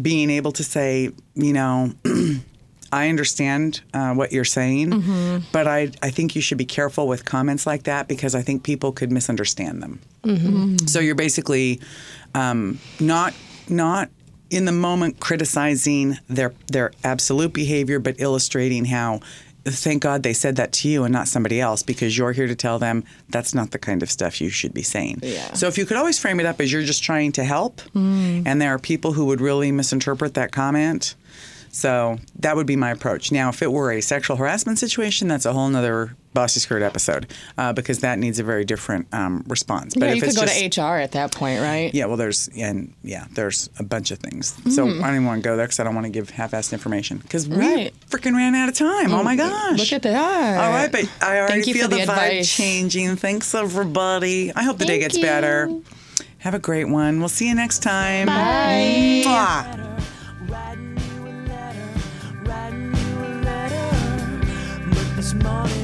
being 0.00 0.28
able 0.30 0.52
to 0.52 0.64
say, 0.64 1.10
you 1.34 1.52
know, 1.52 1.92
I 2.92 3.08
understand 3.08 3.82
uh, 3.94 4.14
what 4.14 4.32
you're 4.32 4.44
saying, 4.44 4.90
Mm-hmm. 4.90 5.38
but 5.52 5.66
I, 5.68 5.90
I 6.02 6.10
think 6.10 6.34
you 6.34 6.42
should 6.42 6.58
be 6.58 6.64
careful 6.64 7.06
with 7.06 7.24
comments 7.24 7.66
like 7.66 7.84
that 7.84 8.08
because 8.08 8.34
I 8.34 8.42
think 8.42 8.62
people 8.64 8.90
could 8.92 9.12
misunderstand 9.12 9.82
them. 9.82 10.00
Mm-hmm. 10.24 10.76
So 10.86 10.98
you're 11.00 11.14
basically 11.14 11.80
um, 12.34 12.78
not 12.98 13.32
not 13.68 14.08
in 14.50 14.64
the 14.64 14.72
moment 14.72 15.20
criticizing 15.20 16.18
their 16.28 16.52
their 16.66 16.92
absolute 17.04 17.52
behavior, 17.52 17.98
but 17.98 18.16
illustrating 18.20 18.86
how. 18.86 19.20
Thank 19.66 20.02
God 20.02 20.22
they 20.22 20.32
said 20.32 20.56
that 20.56 20.72
to 20.72 20.88
you 20.88 21.04
and 21.04 21.12
not 21.12 21.28
somebody 21.28 21.60
else 21.60 21.82
because 21.82 22.16
you're 22.16 22.32
here 22.32 22.46
to 22.46 22.54
tell 22.54 22.78
them 22.78 23.04
that's 23.28 23.54
not 23.54 23.72
the 23.72 23.78
kind 23.78 24.02
of 24.02 24.10
stuff 24.10 24.40
you 24.40 24.48
should 24.48 24.72
be 24.72 24.82
saying. 24.82 25.18
Yeah. 25.22 25.52
So 25.52 25.68
if 25.68 25.76
you 25.76 25.84
could 25.84 25.98
always 25.98 26.18
frame 26.18 26.40
it 26.40 26.46
up 26.46 26.62
as 26.62 26.72
you're 26.72 26.82
just 26.82 27.04
trying 27.04 27.32
to 27.32 27.44
help, 27.44 27.82
and 27.94 28.60
there 28.62 28.72
are 28.74 28.78
people 28.78 29.12
who 29.12 29.26
would 29.26 29.42
really 29.42 29.70
misinterpret 29.70 30.32
that 30.32 30.50
comment. 30.50 31.14
So 31.70 32.18
that 32.40 32.56
would 32.56 32.66
be 32.66 32.76
my 32.76 32.90
approach. 32.90 33.30
Now, 33.30 33.48
if 33.48 33.62
it 33.62 33.70
were 33.72 33.92
a 33.92 34.00
sexual 34.00 34.36
harassment 34.36 34.78
situation, 34.78 35.28
that's 35.28 35.46
a 35.46 35.52
whole 35.52 35.68
nother 35.68 36.16
Bossy 36.32 36.60
Skirt 36.60 36.82
episode 36.82 37.32
uh, 37.58 37.72
because 37.72 38.00
that 38.00 38.18
needs 38.18 38.38
a 38.38 38.44
very 38.44 38.64
different 38.64 39.06
um, 39.12 39.44
response. 39.48 39.94
But 39.94 40.06
yeah, 40.06 40.10
if 40.10 40.16
you 40.16 40.22
could 40.22 40.36
go 40.36 40.42
just, 40.42 40.74
to 40.74 40.80
HR 40.82 40.98
at 40.98 41.12
that 41.12 41.32
point, 41.32 41.60
right? 41.60 41.92
Yeah, 41.92 42.06
well, 42.06 42.16
there's 42.16 42.48
and 42.56 42.94
yeah, 43.02 43.26
there's 43.32 43.68
a 43.78 43.82
bunch 43.82 44.10
of 44.10 44.18
things. 44.18 44.56
So 44.74 44.86
I 44.86 44.88
don't 44.88 45.10
even 45.10 45.24
want 45.24 45.42
to 45.42 45.48
go 45.48 45.56
there 45.56 45.66
because 45.66 45.80
I 45.80 45.84
don't 45.84 45.94
want 45.94 46.06
to 46.06 46.10
give 46.12 46.30
half-assed 46.30 46.72
information 46.72 47.18
because 47.18 47.48
we 47.48 47.56
Right. 47.56 47.94
freaking 48.08 48.34
ran 48.34 48.54
out 48.54 48.68
of 48.68 48.74
time. 48.74 49.12
Oh 49.12 49.22
my 49.22 49.36
gosh! 49.36 49.78
Look 49.78 49.92
at 49.92 50.02
that. 50.02 50.60
All 50.60 50.70
right, 50.70 50.90
but 50.90 51.10
I 51.20 51.40
already 51.40 51.66
you 51.66 51.74
feel 51.74 51.88
the, 51.88 51.96
the 51.96 52.02
vibe 52.02 52.48
changing. 52.48 53.16
Thanks, 53.16 53.54
everybody. 53.54 54.52
I 54.54 54.62
hope 54.62 54.78
the 54.78 54.84
day 54.84 55.00
Thank 55.00 55.12
gets 55.12 55.18
better. 55.20 55.68
Have 56.38 56.54
a 56.54 56.58
great 56.58 56.88
one. 56.88 57.18
We'll 57.18 57.28
see 57.28 57.48
you 57.48 57.54
next 57.54 57.80
time. 57.82 58.26
Bye. 58.26 59.22
Mwah. 59.26 59.89
Morning 65.42 65.79